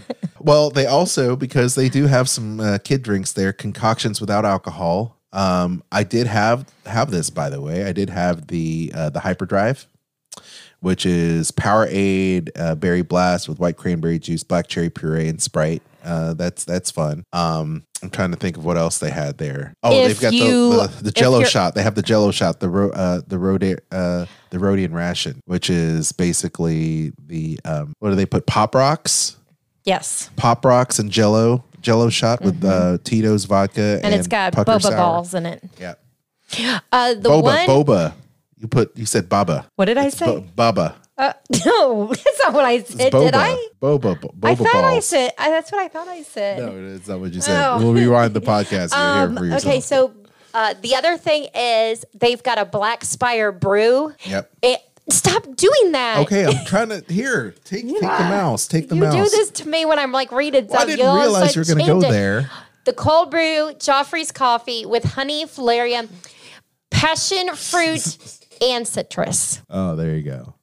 [0.46, 5.15] Well, they also because they do have some uh, kid drinks there, concoctions without alcohol.
[5.32, 7.84] Um, I did have have this by the way.
[7.84, 9.86] I did have the uh, the hyperdrive,
[10.80, 15.82] which is Powerade uh, Berry Blast with white cranberry juice, black cherry puree, and Sprite.
[16.04, 17.24] Uh, that's that's fun.
[17.32, 19.74] Um, I'm trying to think of what else they had there.
[19.82, 21.74] Oh, If they've got you- the, the, the Jello shot.
[21.74, 25.68] They have the Jello shot, the ro- uh, the Rhode uh, the Rodian ration, which
[25.68, 29.36] is basically the um, what do they put pop rocks
[29.86, 30.30] yes.
[30.36, 34.06] pop rocks and jello jello shot with uh, tito's vodka and, Mm-hmm.
[34.06, 34.96] And, it's got pucker boba sour.
[34.96, 35.62] balls in it.
[35.78, 35.94] yeah
[36.92, 37.66] Uh, the boba one.
[37.70, 38.12] boba
[38.58, 40.26] you put you said baba What did I It's say?
[40.26, 41.32] bo- baba Uh,
[41.66, 43.12] no, that's not what I it's said.
[43.12, 43.52] boba Did I?
[43.80, 45.30] boba bo- boba I thought I said.
[45.38, 46.58] I, that's what I thought I said.
[46.60, 47.78] no it's not what you said Oh.
[47.78, 50.12] we'll rewind the podcast Um, here for yourself okay, so
[50.54, 54.12] uh, the other thing is they've got a Black Spire brew.
[54.24, 56.18] yep It, stop doing that.
[56.18, 59.14] okay i'm trying to here take take the mouse take the mouse.
[59.14, 61.60] You do this to me when I'm like reading Well, i didn't a realize you
[61.60, 62.12] were sudden going to go it.
[62.12, 62.50] there
[62.84, 66.08] The cold brew Joffrey's coffee with honey, valerian,
[66.90, 68.16] passion fruit,
[68.60, 69.62] and citrus.
[69.70, 70.54] oh there you go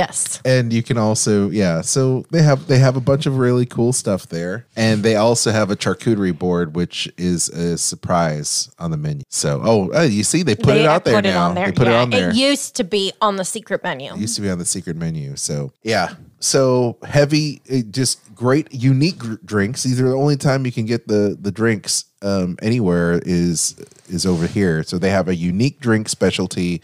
[0.00, 0.40] Yes.
[0.44, 3.92] and you can also yeah so they have they have a bunch of really cool
[3.92, 4.66] stuff there.
[4.76, 9.24] And they also have a charcuterie board which is a surprise on the menu.
[9.28, 11.48] So oh uh, you see they put They it out there put it now.
[11.48, 11.66] on there.
[11.66, 12.30] they put yeah, it on there.
[12.30, 14.12] It used to be on the secret menu.
[14.14, 15.36] It used to be on the secret menu.
[15.36, 16.14] So yeah.
[16.40, 19.82] So heavy uh, just great unique gr- drinks.
[19.82, 23.76] These are the only time you can get the the drinks um anywhere is
[24.08, 24.82] is over here.
[24.82, 26.80] So they have a unique drink specialty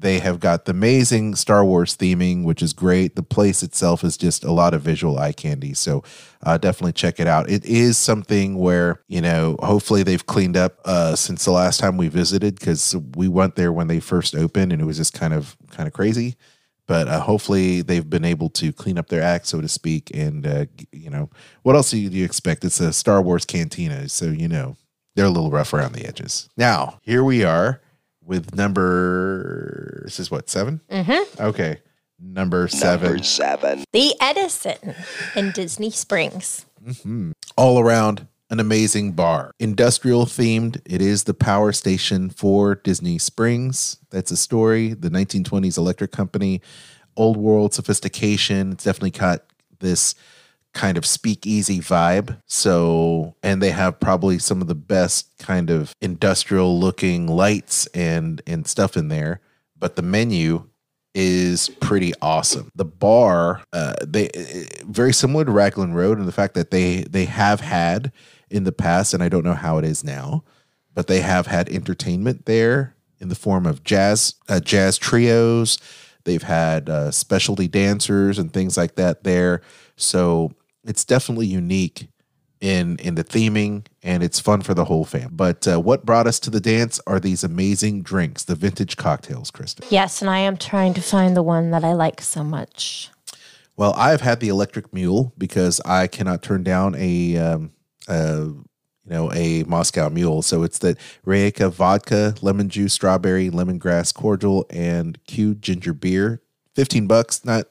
[0.00, 3.16] they have got the amazing Star Wars theming, which is great.
[3.16, 5.74] The place itself is just a lot of visual eye candy.
[5.74, 6.02] So
[6.42, 7.50] uh, definitely check it out.
[7.50, 11.96] It is something where, you know, hopefully they've cleaned up uh, since the last time
[11.96, 15.34] we visited because we went there when they first opened and it was just kind
[15.34, 16.36] of kind of crazy.
[16.86, 20.10] But uh, hopefully they've been able to clean up their act, so to speak.
[20.12, 21.30] And, uh, you know,
[21.62, 22.64] what else do you expect?
[22.64, 24.08] It's a Star Wars cantina.
[24.08, 24.76] So, you know,
[25.14, 26.48] they're a little rough around the edges.
[26.56, 27.80] Now, here we are
[28.30, 31.42] with number, this is what, 7 Mm-hmm.
[31.42, 31.80] Okay.
[32.22, 33.22] Number seven.
[33.22, 33.82] seven.
[33.92, 34.94] The Edison
[35.34, 36.66] in Disney Springs.
[37.56, 39.52] all around an amazing bar.
[39.58, 40.82] Industrial themed.
[40.84, 43.96] It is the power station for Disney Springs.
[44.10, 44.92] That's a story.
[44.92, 46.60] The 1920s electric company,
[47.16, 48.72] old world sophistication.
[48.72, 49.44] It's definitely got
[49.78, 50.14] this
[50.72, 52.40] kind of speakeasy vibe.
[52.46, 58.40] So, and they have probably some of the best kind of industrial looking lights and
[58.46, 59.40] and stuff in there.
[59.78, 60.68] But the menu
[61.14, 62.70] is pretty awesome.
[62.74, 67.02] The bar, uh, they uh, very similar to Raglan Road, and the fact that they
[67.02, 68.12] they have had
[68.48, 70.44] in the past, and I don't know how it is now,
[70.94, 75.78] but they have had entertainment there in the form of jazz uh, jazz trios.
[76.24, 79.62] They've had uh, specialty dancers and things like that there.
[79.96, 80.52] So
[80.84, 82.08] it's definitely unique
[82.60, 85.30] in in the theming and it's fun for the whole fam.
[85.32, 89.50] But uh, what brought us to the dance are these amazing drinks, the vintage cocktails,
[89.50, 89.86] Kristen.
[89.90, 93.10] Yes, and I am trying to find the one that I like so much.
[93.76, 97.72] Well, I've had the electric mule because I cannot turn down a, um,
[98.06, 98.66] uh, you
[99.06, 100.42] know, a Moscow mule.
[100.42, 106.42] So it's the Reyka vodka, lemon juice, strawberry, lemongrass cordial, and Q ginger beer.
[106.74, 107.68] Fifteen bucks, not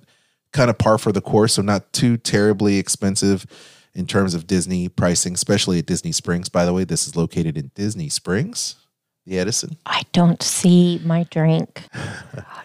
[0.53, 3.45] kind of par for the course, so not too terribly expensive
[3.93, 6.49] in terms of Disney pricing, especially at Disney Springs.
[6.49, 8.75] By the way, this is located in Disney Springs,
[9.25, 9.77] the Edison.
[9.85, 11.83] I don't see my drink.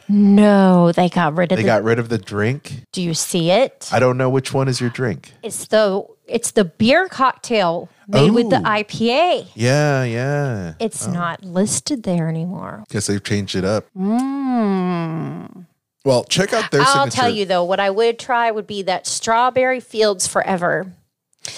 [0.08, 1.66] no, they got rid of They the.
[1.66, 2.82] got rid of the drink.
[2.92, 3.88] do you see it?
[3.92, 5.32] I don't know which one is your drink.
[5.42, 8.62] It's the it's the beer cocktail made with the Oh.
[8.62, 9.46] IPA.
[9.54, 10.72] Yeah, yeah.
[10.80, 12.84] It's not listed there anymore.
[12.88, 13.84] Guess they've changed it up.
[13.96, 15.63] Mm.
[16.04, 17.16] Well, check out their I'll signature.
[17.16, 20.92] tell you though, what I would try would be that strawberry fields forever.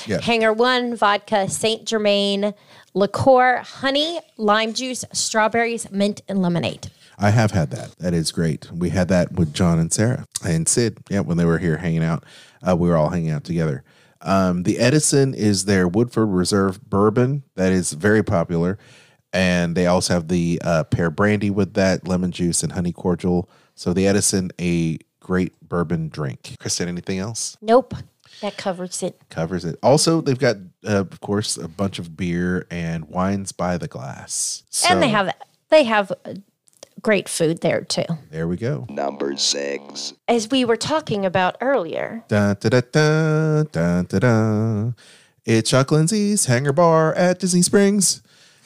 [0.07, 0.21] Yeah.
[0.21, 2.55] Hangar One, vodka, Saint Germain,
[2.95, 6.91] liqueur, honey, lime juice, strawberries, mint, and lemonade.
[7.19, 7.97] I have had that.
[7.99, 8.71] That is great.
[8.71, 10.99] We had that with John and Sarah and Sid.
[11.09, 12.25] Yeah, when they were here hanging out,
[12.67, 13.85] uh, we were all hanging out together.
[14.21, 18.79] Um, the Edison is their Woodford Reserve bourbon that is very popular,
[19.33, 23.49] and they also have the uh, pear brandy with that, lemon juice and honey cordial.
[23.77, 26.57] So the Edison, a great bourbon drink.
[26.59, 27.57] Kristen, anything else?
[27.61, 27.95] Nope.
[28.41, 29.21] That covers it.
[29.31, 29.79] Covers it.
[29.83, 30.57] Also, they've got,
[30.87, 34.63] uh, of course, a bunch of beer and wines by the glass.
[34.89, 35.35] and they have
[35.69, 36.35] they have uh,
[37.03, 38.05] great food there too.
[38.31, 38.87] There we go.
[38.89, 40.15] Number six.
[40.29, 44.93] As we were talking about earlier, Dun, da, da, da, dun, da, da.
[45.45, 48.23] It's Jock Lindsey's Hangar Bar at Disney Springs.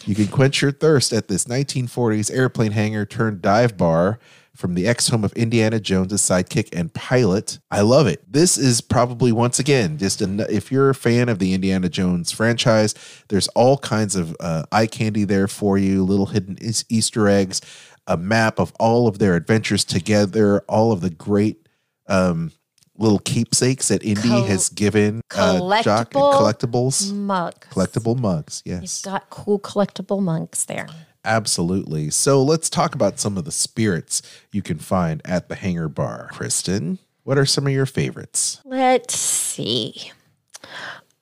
[0.07, 4.19] You can quench your thirst at this 1940s airplane hangar turned dive bar
[4.57, 7.59] from the ex home of Indiana Jones' sidekick and pilot.
[7.71, 8.23] I love it.
[8.31, 12.31] This is probably once again just an, if you're a fan of the Indiana Jones
[12.33, 12.95] franchise,
[13.29, 17.61] there's all kinds of uh, eye candy there for you, little hidden eas- Easter eggs,
[18.07, 21.67] a map of all of their adventures together, all of the great
[22.09, 22.53] um,
[22.99, 27.67] little keepsakes that Indy Col- has given uh, Jock and collectibles, mugs.
[27.69, 28.63] collectible mugs.
[28.67, 30.89] Yes, got cool collectible mugs there.
[31.25, 32.11] Absolutely.
[32.11, 36.29] So let's talk about some of the spirits you can find at the Hangar Bar.
[36.33, 38.61] Kristen, what are some of your favorites?
[38.65, 40.13] Let's see.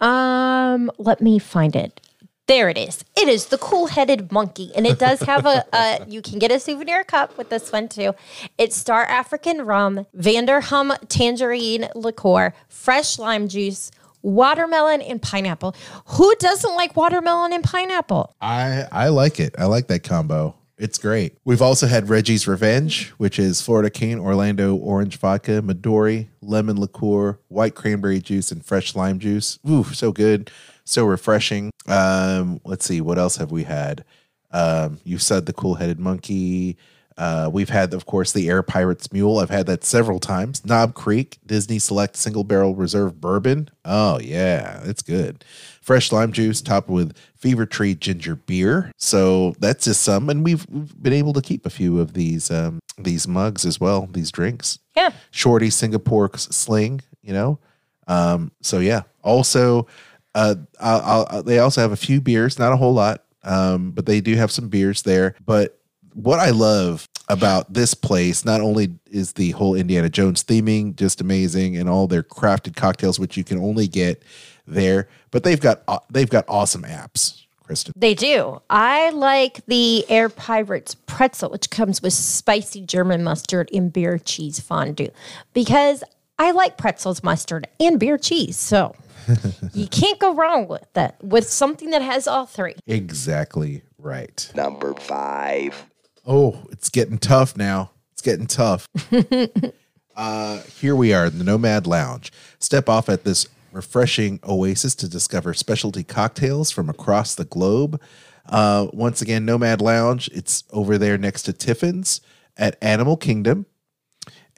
[0.00, 2.00] Um, let me find it.
[2.46, 3.04] There it is.
[3.14, 5.66] It is the cool-headed monkey, and it does have a.
[5.70, 8.14] Uh, you can get a souvenir cup with this one too.
[8.56, 13.90] It's Starr African rum, Van der Hum tangerine liqueur, fresh lime juice,
[14.22, 15.74] watermelon, and pineapple.
[16.06, 18.34] Who doesn't like watermelon and pineapple?
[18.40, 19.54] I I like it.
[19.58, 20.54] I like that combo.
[20.78, 21.36] It's great.
[21.44, 27.40] We've also had Reggie's Revenge, which is Florida Cane, Orlando orange vodka, Midori, lemon liqueur,
[27.48, 29.58] white cranberry juice, and fresh lime juice.
[29.68, 30.52] Ooh, so good,
[30.84, 31.72] so refreshing.
[31.88, 34.04] Um, let's see, what else have we had?
[34.52, 36.76] Um, you said the cool headed monkey.
[37.18, 39.40] Uh, we've had, of course, the Air Pirates Mule.
[39.40, 40.64] I've had that several times.
[40.64, 43.68] Knob Creek Disney Select Single Barrel Reserve Bourbon.
[43.84, 45.44] Oh yeah, it's good.
[45.82, 48.92] Fresh lime juice topped with Fever Tree ginger beer.
[48.98, 52.52] So that's just some, and we've, we've been able to keep a few of these
[52.52, 54.06] um, these mugs as well.
[54.06, 54.78] These drinks.
[54.94, 55.10] Yeah.
[55.32, 57.00] Shorty Singapore Sling.
[57.22, 57.58] You know.
[58.06, 59.02] Um, so yeah.
[59.22, 59.88] Also,
[60.34, 64.06] uh, I'll, I'll, they also have a few beers, not a whole lot, um, but
[64.06, 65.34] they do have some beers there.
[65.44, 65.77] But
[66.18, 71.20] what I love about this place, not only is the whole Indiana Jones theming just
[71.20, 74.22] amazing, and all their crafted cocktails, which you can only get
[74.66, 77.92] there, but they've got uh, they've got awesome apps, Kristen.
[77.96, 78.60] They do.
[78.68, 84.58] I like the Air Pirates pretzel, which comes with spicy German mustard and beer cheese
[84.58, 85.10] fondue,
[85.52, 86.02] because
[86.38, 88.56] I like pretzels, mustard, and beer cheese.
[88.56, 88.96] So
[89.72, 91.22] you can't go wrong with that.
[91.22, 92.74] With something that has all three.
[92.88, 94.50] Exactly right.
[94.56, 95.86] Number five.
[96.30, 97.90] Oh, it's getting tough now.
[98.12, 98.86] It's getting tough.
[100.16, 102.30] uh, here we are in the Nomad Lounge.
[102.58, 107.98] Step off at this refreshing oasis to discover specialty cocktails from across the globe.
[108.46, 110.28] Uh, once again, Nomad Lounge.
[110.34, 112.20] It's over there next to Tiffin's
[112.58, 113.64] at Animal Kingdom,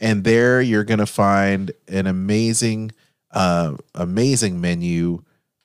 [0.01, 2.91] and there you're gonna find an amazing,
[3.31, 5.23] uh, amazing menu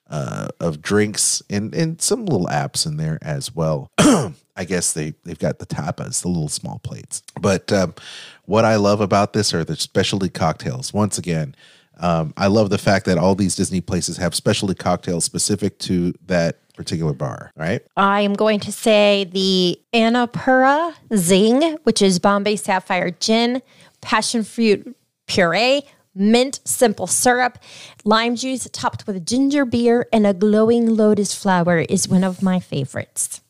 [0.07, 3.89] uh, of drinks and and some little apps in there as well.
[4.55, 7.21] I guess they they've got the tapas, the little small plates.
[7.39, 7.93] But um,
[8.45, 10.93] what I love about this are the specialty cocktails.
[10.93, 11.55] Once again,
[11.97, 16.13] um, I love the fact that all these Disney places have specialty cocktails specific to
[16.27, 17.51] that particular bar.
[17.55, 17.81] Right?
[17.97, 23.61] I am going to say the Annapurna Zing, which is Bombay Sapphire Gin,
[24.01, 24.95] passion fruit
[25.27, 25.83] puree,
[26.13, 27.57] mint simple syrup,
[28.03, 32.59] lime juice topped with ginger beer, and a glowing lotus flower is one of my
[32.59, 33.41] favorites.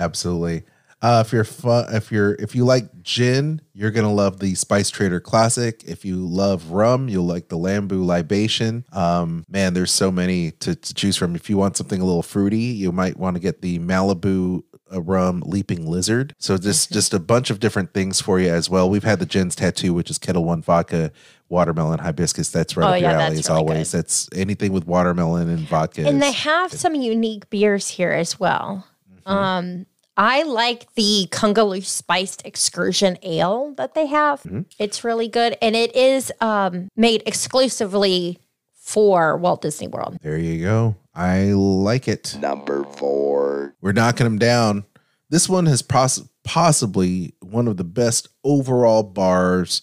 [0.00, 0.64] Absolutely.
[1.02, 4.90] Uh, if you're fun, if you're if you like gin, you're gonna love the Spice
[4.90, 5.82] Trader Classic.
[5.86, 8.84] If you love rum, you'll like the Lamu Libation.
[8.92, 11.34] Um, man, there's so many to, to choose from.
[11.34, 15.00] If you want something a little fruity, you might want to get the Malibu uh,
[15.00, 16.34] rum Leaping Lizard.
[16.38, 18.90] So just just a bunch of different things for you as well.
[18.90, 21.12] We've had the Jenn's Tattoo, which is Ketel One vodka,
[21.48, 22.50] watermelon hibiscus.
[22.50, 23.92] That's right Oh, up your yeah, alley as really always.
[23.92, 23.98] good.
[24.00, 26.06] That's anything with watermelon and vodka.
[26.06, 28.86] And they have some unique beers here as well.
[29.26, 29.30] Mm-hmm.
[29.30, 29.86] Um,
[30.16, 34.42] I like the Kungaloosh spiced excursion ale that they have.
[34.42, 34.62] Mm-hmm.
[34.78, 38.38] It's really good, and it is um, made exclusively
[38.74, 40.18] for Walt Disney World.
[40.22, 40.96] There you go.
[41.14, 42.36] I like it.
[42.40, 43.74] Number four.
[43.80, 44.84] We're knocking them down.
[45.28, 49.82] This one has poss- possibly one of the best overall bars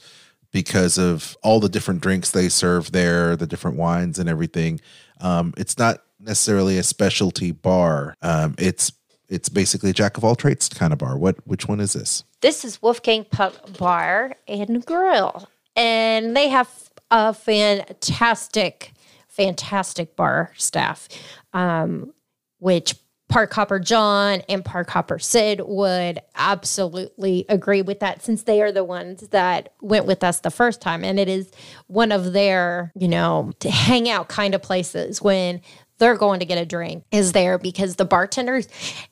[0.52, 4.80] because of all the different drinks they serve there, the different wines and everything.
[5.20, 8.14] Um, it's not necessarily a specialty bar.
[8.22, 8.92] Um, it's
[9.30, 11.18] it's basically a jack of all trades kind of bar.
[11.18, 12.24] What which one is this?
[12.42, 15.50] This is Wolfgang Puck Bar and Grill.
[15.76, 16.70] And they have
[17.12, 18.92] a fantastic,
[19.28, 21.08] fantastic bar staff,
[21.54, 22.14] um,
[22.60, 22.96] which
[23.30, 28.72] Park Hopper John and Park Hopper Sid would absolutely agree with that since they are
[28.72, 31.04] the ones that went with us the first time.
[31.04, 31.52] And it is
[31.88, 35.62] one of their, you know, to hang out kind of places when
[35.98, 38.68] they're going to get a drink is there because the bartenders,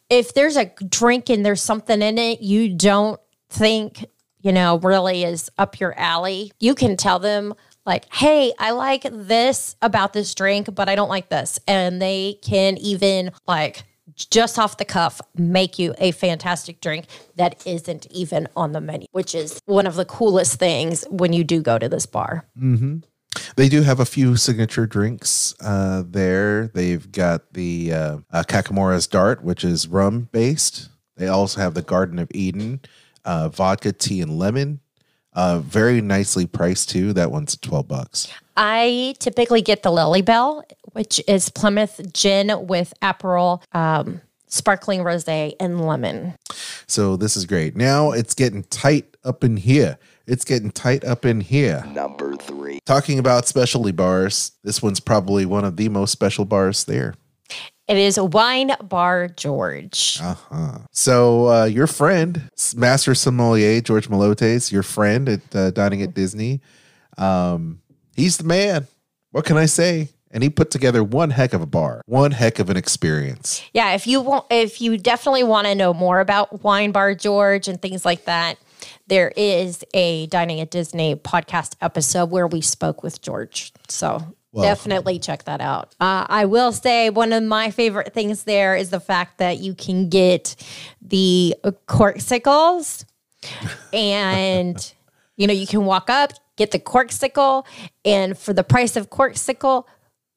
[0.09, 3.19] if there's a drink and there's something in it you don't
[3.49, 4.05] think,
[4.41, 7.53] you know, really is up your alley, you can tell them
[7.85, 11.59] like, hey, I like this about this drink, but I don't like this.
[11.67, 13.83] And they can even like
[14.15, 17.05] just off the cuff make you a fantastic drink
[17.35, 21.43] that isn't even on the menu, which is one of the coolest things when you
[21.43, 22.45] do go to this bar.
[22.57, 22.99] Mm-hmm.
[23.55, 26.67] They do have a few signature drinks uh, there.
[26.67, 30.89] They've got the uh, uh, Kakamura's Dart, which is rum based.
[31.17, 32.81] They also have the Garden of Eden,
[33.23, 34.81] uh, vodka, tea, and lemon.
[35.33, 37.11] Uh, very nicely priced too.
[37.13, 38.31] That one's twelve bucks.
[38.55, 45.53] I typically get the Lily Bell, which is Plymouth gin with Aperol, um, sparkling rosé,
[45.59, 46.35] and lemon.
[46.87, 47.75] So this is great.
[47.75, 49.97] Now it's getting tight up in here.
[50.27, 51.85] It's getting tight up in here.
[51.93, 52.79] Number three.
[52.85, 57.13] Talking about specialty bars, this one's probably one of the most special bars there.
[57.87, 60.19] It is Wine Bar George.
[60.19, 60.79] Uh-huh.
[60.91, 66.61] So uh, your friend, Master Sommelier George Miliotes, your friend at uh, Dining at Disney,
[67.19, 67.81] um,
[68.15, 68.87] he's the man.
[69.31, 70.09] What can I say?
[70.31, 73.61] And he put together one heck of a bar, one heck of an experience.
[73.73, 77.67] Yeah, if you want, if you definitely want to know more about Wine Bar George
[77.67, 78.57] and things like that,
[79.07, 83.73] there is a Dining at Disney podcast episode where we spoke with George.
[83.87, 85.95] So Well- definitely check that out.
[85.99, 89.73] Uh, I will say one of my favorite things there is the fact that you
[89.73, 90.55] can get
[91.01, 91.55] the
[91.87, 93.05] corksicles
[93.93, 94.93] and
[95.37, 97.65] you know you can walk up get the corksicle
[98.03, 99.85] and for the price of corksicle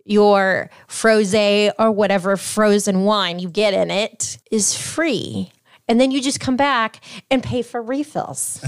[0.04, 1.34] your froze
[1.78, 5.50] or whatever frozen wine you get in it is free
[5.88, 8.64] and then you just come back and pay for refills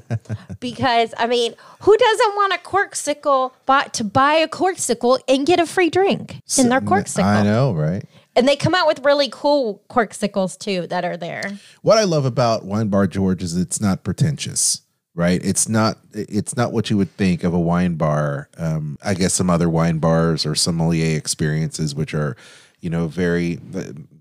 [0.60, 5.60] because i mean who doesn't want a corksicle but to buy a corksicle and get
[5.60, 8.04] a free drink in their corksicle I know, right?
[8.34, 12.24] and they come out with really cool corksicles too that are there What I love
[12.24, 14.82] about Wine Bar George is it's not pretentious,
[15.14, 15.42] right?
[15.44, 18.48] It's not it's not what you would think of a wine bar.
[18.58, 22.36] Um, I guess some other wine bars or sommelier experiences, which are,
[22.80, 23.58] you know, very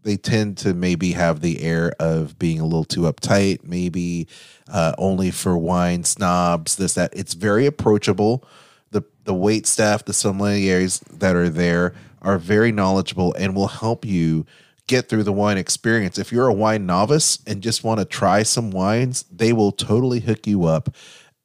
[0.03, 4.28] they tend to maybe have the air of being a little too uptight, maybe
[4.70, 6.76] uh, only for wine snobs.
[6.76, 8.43] This that it's very approachable.
[8.91, 14.06] The the wait staff, the sommeliers that are there are very knowledgeable and will help
[14.06, 14.45] you
[14.88, 16.18] get through the wine experience.
[16.18, 20.20] If you're a wine novice and just want to try some wines, they will totally
[20.20, 20.95] hook you up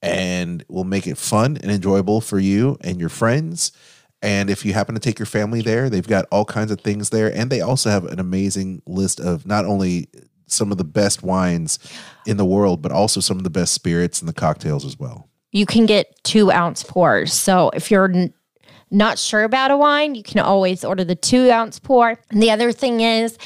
[0.03, 3.73] and will make it fun and enjoyable for you and your friends.
[4.23, 7.11] And if you happen to take your family there, they've got all kinds of things
[7.11, 7.35] there.
[7.35, 10.09] And they also have an amazing list of not only
[10.47, 11.79] some of the best wines
[12.27, 15.29] in the world, but also some of the best spirits and the cocktails as well.
[15.53, 17.33] you can get two ounce pours.
[17.33, 18.33] So if you're n-
[18.91, 22.19] not sure about a wine, you can always order the two ounce pour.
[22.31, 23.37] And the other thing is,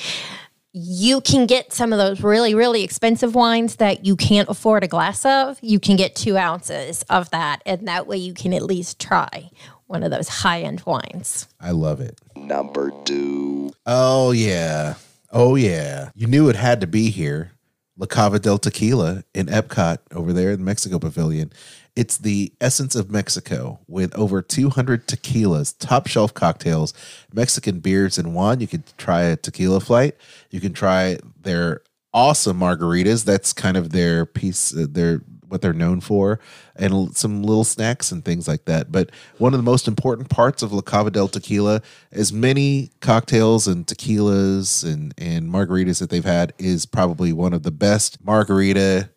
[0.73, 4.89] you can get some of those really, really expensive wines that you can't afford a
[4.89, 5.59] glass of.
[5.63, 7.63] You can get two ounces of that.
[7.65, 9.51] And that way you can at least try
[9.87, 11.49] one of those high end wines.
[11.61, 12.21] I love it.
[12.37, 13.71] Number two.
[13.87, 14.95] Oh yeah.
[15.31, 16.11] Oh yeah.
[16.15, 17.53] You knew it had to be here.
[17.97, 21.53] La Cava del Tequila in Epcot over there in the Mexico Pavilion.
[21.95, 26.93] It's the essence of Mexico with over 200 tequilas, top shelf cocktails,
[27.33, 28.61] Mexican beers, and wine.
[28.61, 30.17] You can try a tequila flight.
[30.51, 31.83] You can try their
[32.13, 33.25] awesome margaritas.
[33.25, 35.21] That's kind of their piece, uh, their
[35.55, 36.41] what they're known for,
[36.75, 38.91] and some little snacks and things like that.
[38.91, 41.81] But one of the most important parts of La Cava del Tequila,
[42.11, 47.63] as many cocktails and tequilas and and margaritas that they've had, is probably one of
[47.63, 49.11] the best margarita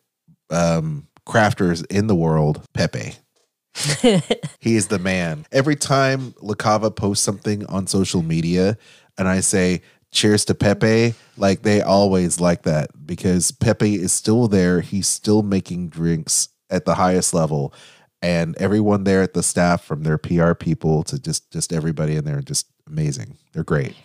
[0.51, 3.15] um, crafters in the world, Pepe.
[4.59, 5.45] he is the man.
[5.51, 8.77] Every time La Cava posts something on social media
[9.17, 9.81] and I say,
[10.11, 14.81] cheers to Pepe, like they always like that because Pepe is still there.
[14.81, 17.73] He's still making drinks at the highest level.
[18.21, 22.25] And everyone there at the staff, from their PR people to just just everybody in
[22.25, 23.37] there, just amazing.
[23.53, 23.95] They're great.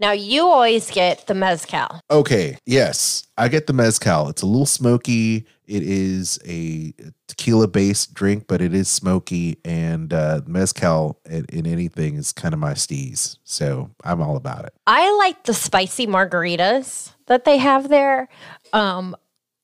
[0.00, 2.00] Now you always get the mezcal.
[2.10, 4.28] Okay, yes, I get the mezcal.
[4.28, 5.46] It's a little smoky.
[5.66, 6.94] It is a
[7.26, 12.54] tequila based drink, but it is smoky, and uh, mezcal in, in anything is kind
[12.54, 13.38] of my steez.
[13.44, 14.72] So I'm all about it.
[14.86, 18.28] I like the spicy margaritas that they have there.
[18.72, 19.16] Um,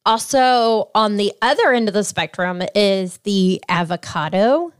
[0.06, 4.70] Also, on the other end of the spectrum is the avocado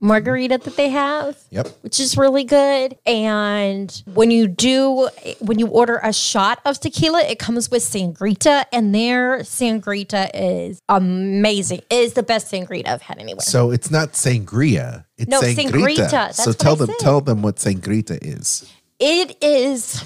[0.00, 1.36] margarita that they have.
[1.50, 1.68] Yep.
[1.82, 2.96] Which is really good.
[3.06, 5.08] And when you do,
[5.40, 10.80] when you order a shot of tequila, it comes with sangrita, and their sangrita is
[10.88, 11.80] amazing.
[11.90, 13.42] It is the best sangrita I've had anywhere.
[13.42, 15.04] So it's not sangria.
[15.18, 16.08] It's No, sangrita.
[16.08, 16.34] sangrita.
[16.34, 18.70] So tell them tell them what sangrita is.
[18.98, 20.04] it is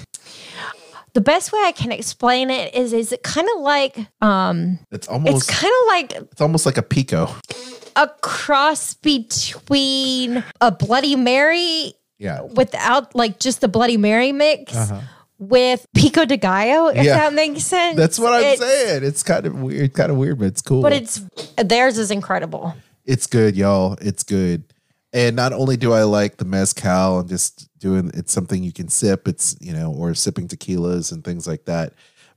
[1.13, 5.07] the best way I can explain it is is it kind of like um It's
[5.07, 7.29] almost it's kind of like it's almost like a pico.
[7.95, 12.41] A cross between a Bloody Mary Yeah.
[12.41, 15.01] without like just the Bloody Mary mix Uh-huh.
[15.39, 17.17] with Pico de Gallo, if Yeah.
[17.17, 17.97] that makes sense.
[17.97, 19.03] That's what I'm It's- saying.
[19.03, 20.81] It's kind of weird, kind of weird, but it's cool.
[20.81, 21.21] But it's
[21.57, 22.73] theirs is incredible.
[23.05, 23.97] It's good, y'all.
[24.01, 24.63] It's good.
[25.13, 28.89] And not only do I like the mezcal and just doing it's something you can
[28.89, 31.93] sip, it's you know, or sipping tequilas and things like that.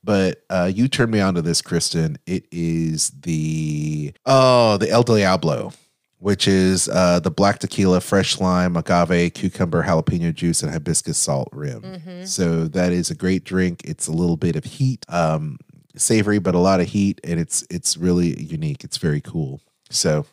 [0.09, 2.17] But uh, you turned me on to this, Kristen.
[2.25, 5.75] It is the oh, the El Diablo,
[6.19, 11.51] which is uh, the black tequila, fresh lime, agave, cucumber, jalapeno juice, and hibiscus salt
[11.53, 11.83] rim.
[12.25, 13.83] So that is a great drink.
[13.85, 15.59] It's a little bit of heat, um,
[15.95, 18.85] savory, but a lot of heat, and it's it's really unique.
[18.85, 19.61] It's very cool.
[19.91, 20.25] So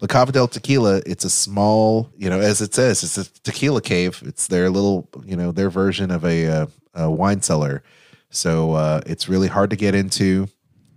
[0.00, 3.82] La Cava del Tequila, it's a small, you know, as it says, it's a tequila
[3.82, 4.22] cave.
[4.24, 7.82] It's their little, you know, their version of a, uh, a wine cellar.
[8.30, 10.48] So uh, it's really hard to get into.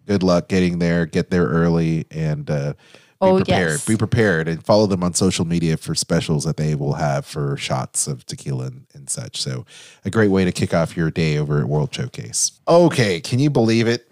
[0.08, 1.06] Good luck getting there.
[1.06, 2.80] Get there early and uh, be
[3.22, 3.72] Oh, prepared.
[3.72, 3.86] yes.
[3.86, 7.56] Be prepared and follow them on social media for specials that they will have for
[7.56, 9.42] shots of tequila and, and such.
[9.42, 9.66] So
[10.04, 12.60] a great way to kick off your day over at World Showcase.
[12.68, 14.06] Okay, can you believe it?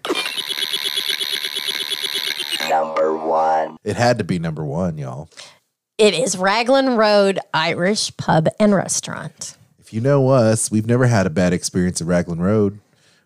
[2.70, 3.76] Number one.
[3.84, 5.28] It had to be number one, y'all.
[5.98, 9.56] It is Raglan Road Irish Pub and Restaurant.
[9.78, 12.80] If you know us, we've never had a bad experience at Raglan Road.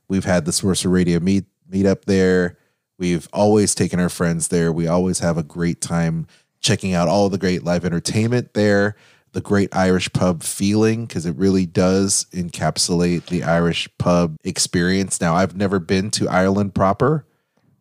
[0.08, 2.58] We've had the Sorcerer Radio meet meet up there.
[2.98, 4.72] We've always taken our friends there.
[4.72, 6.26] We always have a great time
[6.60, 8.96] checking out all the great live entertainment there.
[9.32, 15.20] The great Irish pub feeling because it really does encapsulate the Irish pub experience.
[15.20, 17.26] Now, I've never been to Ireland proper.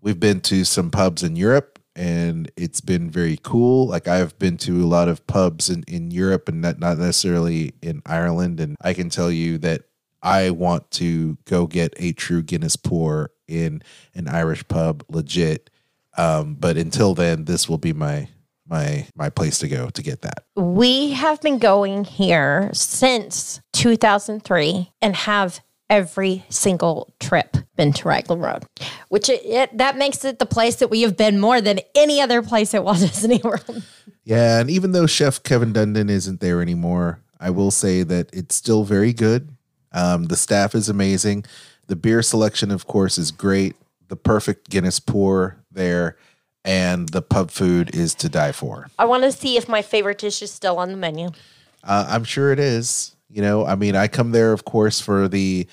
[0.01, 3.87] We've been to some pubs in Europe and it's been very cool.
[3.87, 7.73] Like I've been to a lot of pubs in, in Europe and not, not necessarily
[7.81, 8.59] in Ireland.
[8.59, 9.83] And I can tell you that
[10.25, 13.83] I want to go get a true Guinness pour in
[14.15, 15.69] an Irish pub legit.
[16.17, 18.27] Um, but until then, this will be my
[18.67, 20.45] my my place to go to get that.
[20.55, 25.61] We have been going here since 2003 and have
[25.91, 28.65] every single trip been to Raglan Road,
[29.09, 32.19] which it, it, that makes it the place that we have been more than any
[32.19, 33.83] other place at Walt Disney World.
[34.23, 38.55] Yeah, and even though Chef Kevin Dundon isn't there anymore, I will say that it's
[38.55, 39.54] still very good.
[39.95, 41.45] Um, the staff is amazing.
[41.87, 43.75] The beer selection, of course, is great.
[44.07, 46.17] The perfect Guinness pour there,
[46.63, 48.87] and the pub food is to die for.
[48.99, 51.29] I want to see if my favorite dish is still on the menu.
[51.83, 53.15] Uh, I'm sure it is.
[53.29, 55.67] You know, I mean, I come there, of course, for the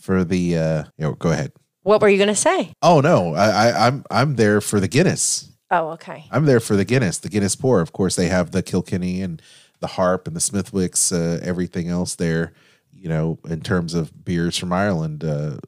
[0.00, 0.58] for the.
[0.58, 1.52] Uh, you know, go ahead.
[1.82, 2.72] What were you going to say?
[2.82, 5.50] Oh no, I, I I'm I'm there for the Guinness.
[5.70, 6.24] Oh, okay.
[6.30, 7.80] I'm there for the Guinness, the Guinness pour.
[7.80, 9.40] Of course, they have the Kilkenny and
[9.80, 12.52] the Harp and the Smithwicks, uh, everything else there.
[12.98, 15.24] You know, in terms of beers from Ireland.
[15.24, 15.58] Uh,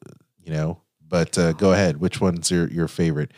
[0.43, 1.99] you know, but uh, go ahead.
[1.99, 3.33] Which one's your your favorite?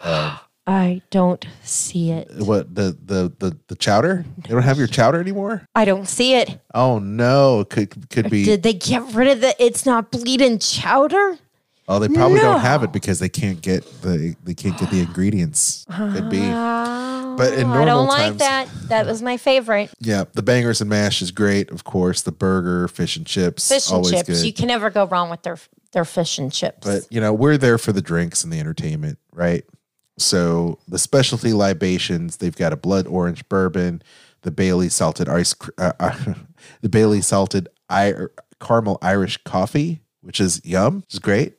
[0.00, 2.30] Uh, I don't see it.
[2.38, 4.24] what the the the the chowder?
[4.36, 5.66] You don't have your chowder anymore?
[5.74, 6.58] I don't see it.
[6.74, 8.44] Oh no, could could be.
[8.44, 11.38] Did they get rid of the it's not bleeding chowder?
[11.86, 12.52] Oh, they probably No.
[12.52, 15.84] don't have it because they can't get the they can't get the ingredients.
[15.94, 16.40] Could be.
[16.40, 18.68] But in normal I don't like times, that.
[18.88, 19.90] That was my favorite.
[20.00, 21.70] yeah, the bangers and mash is great.
[21.70, 24.28] Of course, the burger, fish and chips, Fish and chips.
[24.28, 24.44] good.
[24.46, 25.58] You can never go wrong with their
[25.92, 26.86] their fish and chips.
[26.86, 29.64] but you know, we're there for the drinks and the entertainment, right?
[30.16, 34.00] So the specialty libations, they've got a blood orange bourbon,
[34.42, 36.34] the Bailey salted ice, uh, uh,
[36.82, 38.14] the Bailey salted I-
[38.60, 41.54] caramel Irish coffee, which is yum, which is great.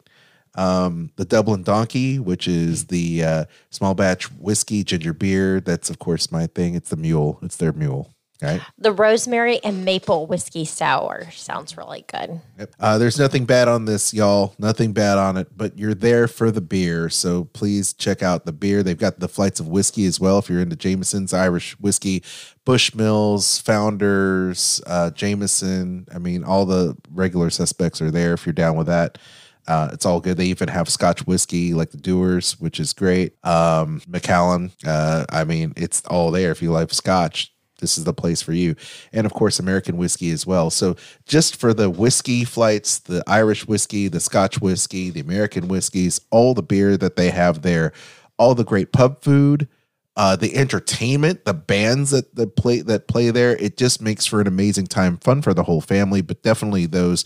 [0.55, 5.59] Um, the Dublin Donkey, which is the uh, small batch whiskey ginger beer.
[5.59, 6.75] That's of course my thing.
[6.75, 7.39] It's the mule.
[7.41, 8.61] It's their mule, right?
[8.77, 12.39] the rosemary and maple whiskey sour sounds really good.
[12.57, 12.75] Yep.
[12.79, 14.53] Uh, there's nothing bad on this, y'all.
[14.57, 17.09] Nothing bad on it, but you're there for the beer.
[17.09, 18.81] So please check out the beer.
[18.81, 20.39] They've got the flights of whiskey as well.
[20.39, 22.23] If you're into Jameson's Irish whiskey,
[22.65, 26.07] Bushmills, Founders, uh, Jameson.
[26.13, 29.17] I mean, all the regular suspects are there if you're down with that.
[29.67, 30.37] Uh, it's all good.
[30.37, 33.33] They even have Scotch whiskey like the Dewar's, which is great.
[33.43, 34.01] Um.
[34.85, 37.51] Uh, I mean, it's all there if you like Scotch.
[37.79, 38.75] this is the place for you.
[39.11, 40.69] And of course, American whiskey as well.
[40.69, 46.21] So just for the whiskey flights, the Irish whiskey, the Scotch whiskey, the American whiskeys,
[46.31, 47.91] all the beer that they have there,
[48.37, 49.67] all the great pub food,
[50.17, 54.39] uh, the entertainment, the bands that, that play that play there, it just makes for
[54.39, 57.25] an amazing time, fun for the whole family, but definitely those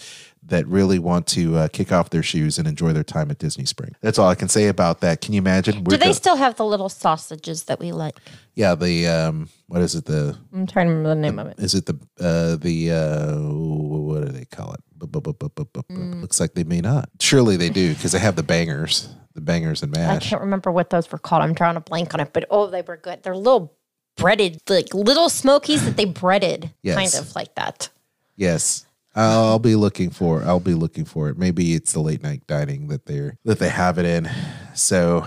[0.50, 3.66] that really want to uh, kick off their shoes and enjoy their time at Disney
[3.66, 3.96] Spring.
[4.02, 5.22] That's all I can say about that.
[5.22, 5.84] Can you imagine?
[5.84, 8.16] Do We're they go- still have the little sausages that we like?
[8.56, 10.06] yeah, the um, what is it?
[10.06, 11.60] The I'm trying to remember the name of it.
[11.60, 14.80] is it the uh the uh what do they call it?
[15.00, 16.22] Mm.
[16.22, 17.10] Looks like they may not.
[17.20, 20.10] Surely they do because they have the bangers, the bangers and mash.
[20.10, 20.30] I mash.
[20.30, 21.42] can't remember what those were called.
[21.44, 23.24] I'm drawing a blank on it, but oh, they were good.
[23.24, 23.74] They're little
[24.18, 26.96] breaded, like little smokies that they breaded, Yes.
[26.98, 27.88] kind of like that.
[28.36, 28.86] Yes.
[29.22, 31.38] I'll be looking for I'll be looking for it.
[31.38, 34.30] Maybe it's the late night dining that they're that they have it in.
[34.76, 35.26] So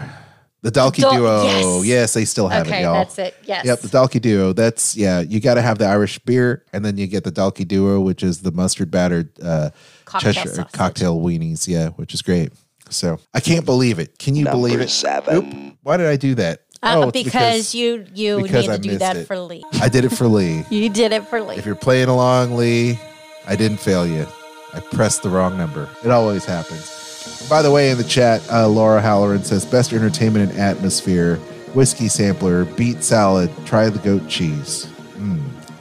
[0.62, 1.42] the Dalkey Dal- Duo.
[1.44, 1.84] yes.
[1.86, 2.14] Yes.
[2.14, 2.94] they still have okay, it, y'all.
[2.94, 3.34] that's it.
[3.44, 3.64] Yes.
[3.66, 4.52] Yep, the Dalkey Duo.
[4.52, 5.20] That's yeah.
[5.20, 8.22] You got to have the Irish beer, and then you get the Dalkey Duo, which
[8.22, 9.70] is the mustard battered uh,
[10.04, 10.72] Cocktail Cheshire sausage.
[10.72, 11.66] cocktail weenies.
[11.66, 12.52] Yeah, which is great.
[12.90, 14.18] So I can't believe it.
[14.18, 14.90] Can you Number believe it?
[14.90, 15.36] seven.
[15.70, 16.60] Oop, why did I do that?
[16.82, 19.26] Uh, Oh, it's because, you you because need I to do that it.
[19.26, 19.64] for Lee.
[19.80, 20.64] I did it for Lee.
[20.70, 21.56] You did it for Lee.
[21.56, 22.98] If you're playing along, Lee,
[23.46, 24.26] I didn't fail you.
[24.74, 25.88] I pressed the wrong number.
[26.04, 27.46] It always happens.
[27.48, 31.36] By the way, in the chat, uh, Laura Halloran says best entertainment and atmosphere,
[31.74, 34.88] whiskey sampler, beet salad, try the goat cheese.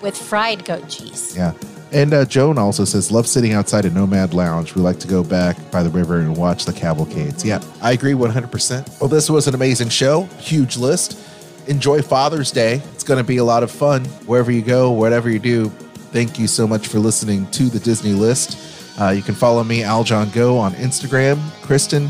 [0.02, 1.36] with fried goat cheese.
[1.38, 1.54] Yeah.
[1.92, 4.76] And uh, Joan also says, love sitting outside a Nomad Lounge.
[4.76, 7.44] We like to go back by the river and watch the cavalcades.
[7.44, 9.02] Yeah, I agree 100%.
[9.02, 10.24] Well, this was an amazing show.
[10.40, 11.20] Huge list.
[11.68, 12.76] Enjoy Father's Day.
[12.94, 15.72] It's going to be a lot of fun wherever you go, whatever you do.
[16.12, 19.00] Thank you so much for listening to the Disney List.
[19.00, 21.40] Uh, you can follow me, Aljon Go, on Instagram.
[21.62, 22.10] Kristen,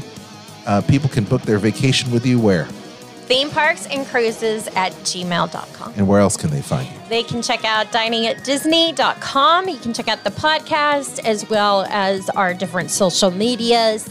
[0.65, 2.65] uh, people can book their vacation with you where?
[2.65, 5.93] Theme parks and cruises at gmail.com.
[5.95, 6.97] And where else can they find you?
[7.07, 9.69] They can check out dining at disney.com.
[9.69, 14.09] You can check out the podcast as well as our different social medias.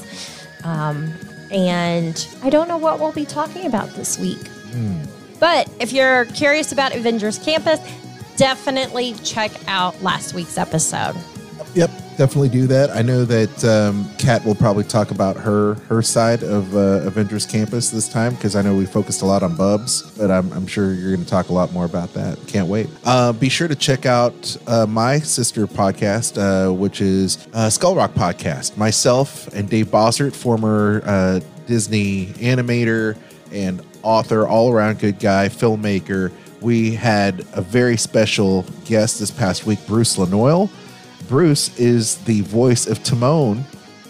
[0.64, 1.12] Um,
[1.50, 4.38] and I don't know what we'll be talking about this week.
[5.40, 7.80] But if you're curious about Avengers Campus,
[8.40, 11.14] definitely check out last week's episode.
[11.74, 12.88] Yep, definitely do that.
[12.90, 17.44] I know that um, Kat will probably talk about her her side of uh, Avengers
[17.44, 20.66] Campus this time because I know we focused a lot on Bubs, but I'm, I'm
[20.66, 22.38] sure you're going to talk a lot more about that.
[22.46, 22.88] Can't wait.
[23.04, 27.94] Uh, be sure to check out uh, my sister podcast, uh, which is uh, Skull
[27.94, 28.78] Rock Podcast.
[28.78, 33.18] Myself and Dave Bossert, former uh, Disney animator
[33.52, 36.32] and author, all around good guy, filmmaker.
[36.60, 40.68] We had a very special guest this past week, Bruce Lanoil.
[41.28, 43.62] Bruce is the voice of Timon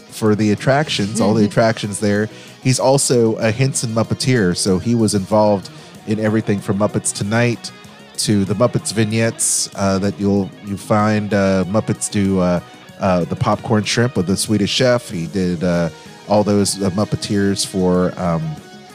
[0.09, 2.27] for the attractions, all the attractions there.
[2.63, 5.71] He's also a Henson Muppeteer, so he was involved
[6.07, 7.71] in everything from Muppets Tonight
[8.19, 11.33] to the Muppets vignettes uh, that you'll you find.
[11.33, 12.61] Uh, Muppets do uh,
[12.99, 15.09] uh, the popcorn shrimp with the Swedish Chef.
[15.09, 15.89] He did uh,
[16.29, 18.43] all those uh, Muppeteers for um,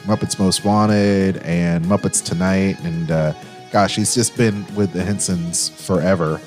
[0.06, 3.34] Muppets Most Wanted and Muppets Tonight, and uh,
[3.72, 6.40] gosh, he's just been with the Hensons forever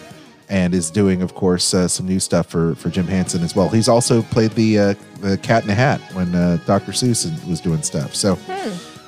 [0.48, 3.68] and is doing, of course, uh, some new stuff for for Jim Henson as well.
[3.68, 6.92] He's also played the uh, the Cat in a Hat when uh, Dr.
[6.92, 8.14] Seuss was doing stuff.
[8.14, 8.38] So,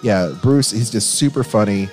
[0.03, 1.89] yeah, Bruce, he's just super funny,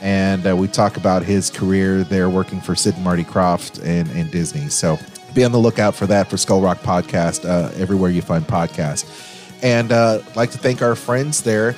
[0.00, 4.10] and uh, we talk about his career there working for Sid and Marty Krofft and,
[4.12, 4.68] and Disney.
[4.68, 4.98] So,
[5.34, 9.34] be on the lookout for that for Skull Rock Podcast uh, everywhere you find podcasts.
[9.62, 11.74] And uh, I'd like to thank our friends there,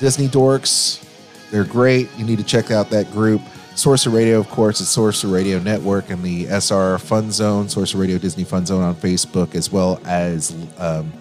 [0.00, 1.04] Disney Dorks.
[1.50, 2.08] They're great.
[2.16, 3.42] You need to check out that group.
[3.74, 8.18] Sorcerer Radio, of course, is Sorcerer Radio Network and the SR Fun Zone, Sorcerer Radio
[8.18, 11.12] Disney Fun Zone on Facebook, as well as um,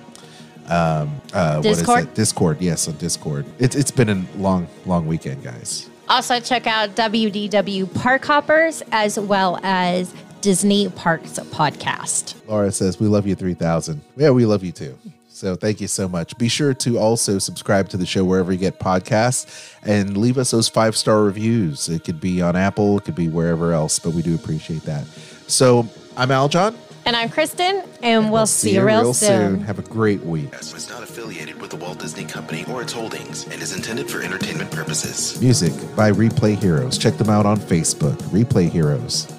[0.67, 2.03] um, uh, what is Discord?
[2.03, 2.15] it?
[2.15, 3.45] Discord, yes, on Discord.
[3.59, 5.89] It's it's been a long, long weekend, guys.
[6.07, 12.35] Also, check out WDW Park Hoppers as well as Disney Parks Podcast.
[12.47, 14.01] Laura says, We love you 3000.
[14.15, 14.97] Yeah, we love you too.
[15.39, 16.37] So thank you so much.
[16.37, 20.51] Be sure to also subscribe to the show wherever you get podcasts and leave us
[20.51, 21.87] those five star reviews.
[21.87, 25.05] It could be on Apple, it could be wherever else, but we do appreciate that.
[25.47, 25.87] So
[26.17, 26.75] I'm Aljon.
[27.05, 29.59] And I'm Kristen, and we'll, see, you real, soon.
[29.59, 29.61] soon.
[29.61, 30.51] Have a great week.
[30.51, 34.21] was not affiliated with the Walt Disney Company or its holdings and is intended for
[34.21, 35.39] entertainment purposes.
[35.39, 36.97] Music by Replay Heroes.
[36.97, 38.17] Check them out on Facebook.
[38.23, 39.38] Replay Heroes.